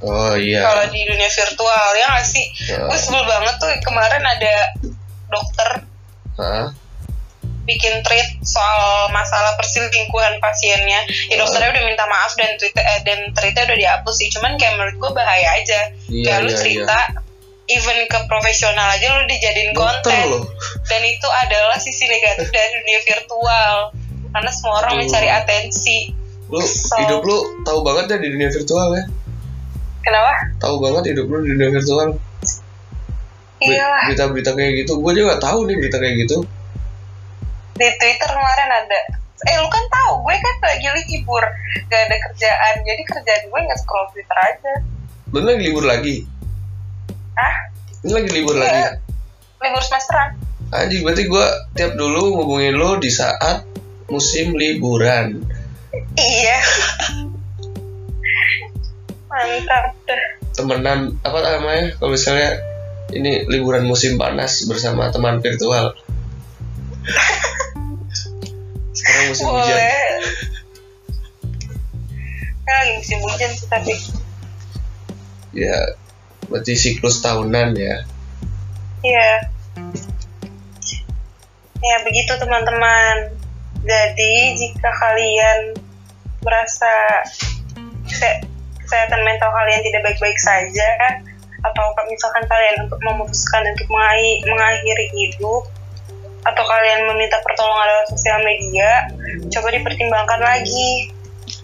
oh 0.00 0.32
iya 0.32 0.64
kalau 0.64 0.88
di 0.88 1.04
dunia 1.04 1.28
virtual 1.28 1.88
ya 1.92 2.06
nggak 2.08 2.24
sih? 2.24 2.46
Ya. 2.64 2.80
Gue 2.80 2.96
sebel 2.96 3.20
banget 3.20 3.54
tuh 3.60 3.68
kemarin 3.84 4.24
ada 4.24 4.54
dokter 5.28 5.68
Hah? 6.40 6.72
Bikin 7.68 8.00
tweet 8.02 8.28
soal 8.42 9.08
masalah 9.12 9.54
perselingkuhan 9.60 10.40
pasiennya. 10.40 11.00
Ya 11.28 11.36
dokternya 11.38 11.70
udah 11.76 11.84
minta 11.84 12.04
maaf 12.08 12.32
dan 12.34 12.56
tweet 12.56 12.74
eh, 12.74 13.00
dan 13.04 13.18
tweetnya 13.36 13.64
udah 13.68 13.78
dihapus 13.78 14.14
sih. 14.16 14.28
Cuman 14.32 14.56
kayak 14.56 14.74
menurut 14.80 14.96
gue 14.96 15.10
bahaya 15.12 15.48
aja. 15.60 15.80
Iya, 16.08 16.24
kayak 16.24 16.40
lu 16.46 16.50
iya, 16.50 16.58
cerita 16.58 16.98
even 17.70 17.98
ke 18.10 18.18
profesional 18.26 18.98
aja 18.98 19.06
lu 19.14 19.30
dijadiin 19.30 19.70
dokter 19.70 20.10
konten. 20.10 20.26
Loh 20.34 20.44
dan 20.90 21.02
itu 21.06 21.28
adalah 21.46 21.78
sisi 21.78 22.10
negatif 22.10 22.50
dari 22.56 22.68
dunia 22.82 23.00
virtual. 23.06 23.74
Karena 24.30 24.50
semua 24.54 24.74
orang 24.86 24.92
Aduh. 24.98 25.02
mencari 25.06 25.28
atensi. 25.30 25.98
Lu 26.50 26.58
So- 26.62 26.98
hidup 26.98 27.22
lu 27.22 27.38
tahu 27.62 27.82
banget 27.86 28.14
ya 28.14 28.16
di 28.18 28.28
dunia 28.34 28.50
virtual 28.50 28.88
ya? 28.94 29.04
Kenapa? 30.00 30.32
Tahu 30.58 30.76
banget 30.80 31.14
hidup 31.14 31.26
lu 31.30 31.38
di 31.46 31.54
dunia 31.54 31.70
virtual. 31.70 32.18
Iya 33.60 34.08
berita-berita 34.08 34.56
kayak 34.56 34.72
gitu. 34.86 34.92
Gue 35.04 35.12
juga 35.12 35.36
tahu 35.36 35.68
nih 35.68 35.76
berita 35.76 36.00
kayak 36.00 36.16
gitu 36.24 36.40
di 37.80 37.88
twitter 37.96 38.28
kemarin 38.28 38.68
ada. 38.68 39.00
Eh 39.40 39.56
lu 39.56 39.68
kan 39.72 39.84
tahu 39.88 40.20
gue 40.20 40.36
kan 40.36 40.54
lagi 40.60 40.88
libur 41.16 41.40
gak 41.88 42.00
ada 42.06 42.16
kerjaan. 42.28 42.74
Jadi 42.84 43.02
kerjaan 43.08 43.42
gue 43.48 43.60
nggak 43.64 43.80
scroll 43.80 44.04
twitter 44.12 44.36
aja. 44.36 44.72
Lu 45.32 45.40
lagi 45.40 45.62
libur 45.64 45.84
lagi? 45.88 46.28
Ah 47.40 47.56
ini 48.04 48.12
lagi 48.12 48.30
libur 48.36 48.52
Iya. 48.56 48.60
lagi? 48.60 48.80
Libur 49.64 49.80
semesteran. 49.80 50.36
Anjing 50.70 51.00
berarti 51.02 51.24
gue 51.24 51.46
tiap 51.72 51.92
dulu 51.96 52.36
ngubungin 52.36 52.76
lu 52.76 53.00
di 53.00 53.08
saat 53.08 53.64
musim 54.12 54.52
liburan. 54.52 55.40
Iya. 56.20 56.58
Mantap 59.24 59.96
temenan 60.52 61.16
apa 61.24 61.38
namanya? 61.40 61.96
Kalau 61.96 62.12
misalnya 62.12 62.60
ini 63.16 63.48
liburan 63.48 63.88
musim 63.88 64.20
panas 64.20 64.68
bersama 64.68 65.08
teman 65.08 65.40
virtual 65.40 65.96
sekarang 69.00 69.24
musim 69.28 69.46
hujan 69.48 69.64
Boleh. 69.72 70.04
Kan 72.60 72.74
lagi 72.76 72.92
musim 72.96 73.18
hujan 73.20 73.50
sih 73.50 73.66
tapi. 73.66 73.94
ya 75.50 75.74
berarti 76.46 76.72
siklus 76.74 77.18
tahunan 77.20 77.74
ya 77.74 78.06
Iya. 79.00 79.30
Ya 81.80 81.96
begitu 82.04 82.36
teman-teman. 82.36 83.32
Jadi 83.80 84.32
jika 84.54 84.92
kalian 84.92 85.72
merasa 86.44 87.24
kese- 88.04 88.44
kesehatan 88.78 89.24
mental 89.24 89.48
kalian 89.48 89.80
tidak 89.80 90.04
baik-baik 90.04 90.36
saja 90.36 90.88
atau 91.60 91.84
misalkan 92.06 92.44
kalian 92.44 92.84
untuk 92.84 93.00
memutuskan 93.00 93.64
untuk 93.72 93.88
mengakhiri 94.44 95.06
hidup 95.16 95.64
atau 96.40 96.64
kalian 96.64 97.10
meminta 97.12 97.36
pertolongan 97.44 97.86
lewat 97.88 98.06
sosial 98.16 98.38
media, 98.40 98.90
coba 99.52 99.68
dipertimbangkan 99.72 100.40
lagi. 100.40 101.12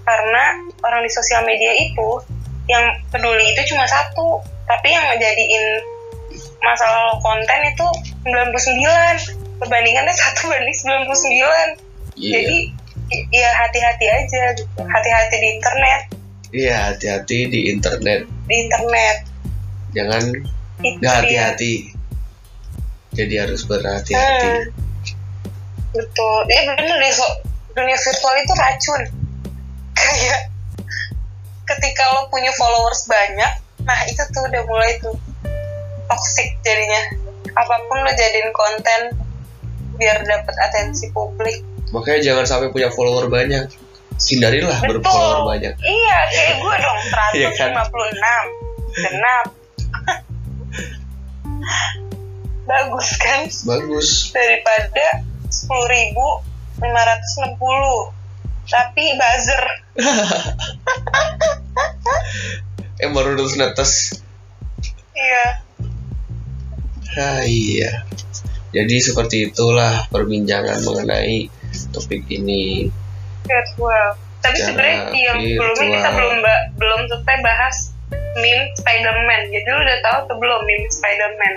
Karena 0.06 0.62
orang 0.82 1.02
di 1.02 1.10
sosial 1.10 1.42
media 1.46 1.72
itu 1.74 2.22
yang 2.66 2.84
peduli 3.10 3.54
itu 3.54 3.74
cuma 3.74 3.86
satu, 3.86 4.42
tapi 4.66 4.90
yang 4.90 5.06
ngejadiin 5.14 5.64
masalah 6.60 7.14
lo 7.14 7.22
konten 7.22 7.60
itu 7.70 7.86
99 8.26 9.62
perbandingannya 9.62 10.14
satu 10.14 10.50
banding 10.50 10.74
99 10.74 12.18
iya. 12.18 12.32
Jadi 12.42 12.58
ya 13.30 13.50
hati-hati 13.54 14.06
aja 14.10 14.42
gitu. 14.58 14.82
Hati-hati 14.82 15.36
di 15.38 15.48
internet. 15.58 16.00
Iya 16.50 16.76
hati-hati 16.90 17.38
di 17.48 17.60
internet. 17.70 18.20
Di 18.50 18.54
internet. 18.66 19.16
Jangan 19.94 20.22
nggak 20.76 21.14
hati-hati 21.24 21.95
jadi 23.16 23.48
harus 23.48 23.64
berhati-hati. 23.64 24.48
Hmm. 24.52 24.64
betul. 25.96 26.38
Ya 26.52 26.60
bener 26.68 26.96
deh 27.00 27.12
so 27.16 27.24
dunia 27.72 27.96
virtual 27.96 28.34
itu 28.36 28.52
racun. 28.60 29.02
Kayak 29.96 30.52
ketika 31.66 32.04
lo 32.14 32.28
punya 32.30 32.52
followers 32.54 33.08
banyak 33.10 33.52
nah 33.86 33.98
itu 34.10 34.18
tuh 34.34 34.42
udah 34.50 34.62
mulai 34.68 35.00
tuh 35.00 35.16
toxic 36.06 36.60
jadinya. 36.60 37.16
Apa 37.56 37.74
pun 37.88 37.96
lo 38.04 38.12
jadiin 38.12 38.52
konten 38.52 39.00
biar 39.96 40.20
dapat 40.28 40.54
atensi 40.68 41.08
publik. 41.16 41.64
Makanya 41.96 42.20
jangan 42.20 42.44
sampai 42.44 42.68
punya 42.68 42.92
follower 42.92 43.32
banyak. 43.32 43.64
Hindarilah 44.16 44.80
berfollower 44.84 45.48
banyak. 45.56 45.72
Iya 45.80 46.18
kayak 46.28 46.54
gue 46.60 46.74
dong 46.80 47.00
Iya 47.40 47.48
kan? 47.56 47.70
156 47.72 48.76
genap 48.96 49.46
bagus 52.66 53.08
kan? 53.16 53.40
Bagus. 53.64 54.08
Daripada 54.34 55.24
10.560 55.48 56.82
tapi 58.66 59.04
buzzer. 59.16 59.62
Eh 62.96 63.12
baru 63.12 63.36
terus 63.36 63.60
netes. 63.60 64.24
Iya. 65.12 65.46
Ah 67.20 67.44
iya. 67.44 68.08
Jadi 68.72 68.96
seperti 69.04 69.52
itulah 69.52 70.08
perbincangan 70.08 70.80
mengenai 70.80 71.52
topik 71.92 72.24
ini. 72.32 72.88
Virtual 73.44 74.16
tapi 74.46 74.58
sebenarnya 74.62 75.10
yang 75.10 75.38
sebelumnya 75.42 75.86
kita 75.98 76.10
belum 76.14 76.36
belum 76.78 77.00
selesai 77.10 77.36
bahas 77.42 77.76
meme 78.38 78.70
Spider-Man. 78.78 79.42
Jadi 79.50 79.66
lu 79.66 79.80
udah 79.82 79.98
tahu 80.06 80.18
tuh 80.30 80.36
belum 80.38 80.60
meme 80.62 80.86
Spider-Man 80.86 81.54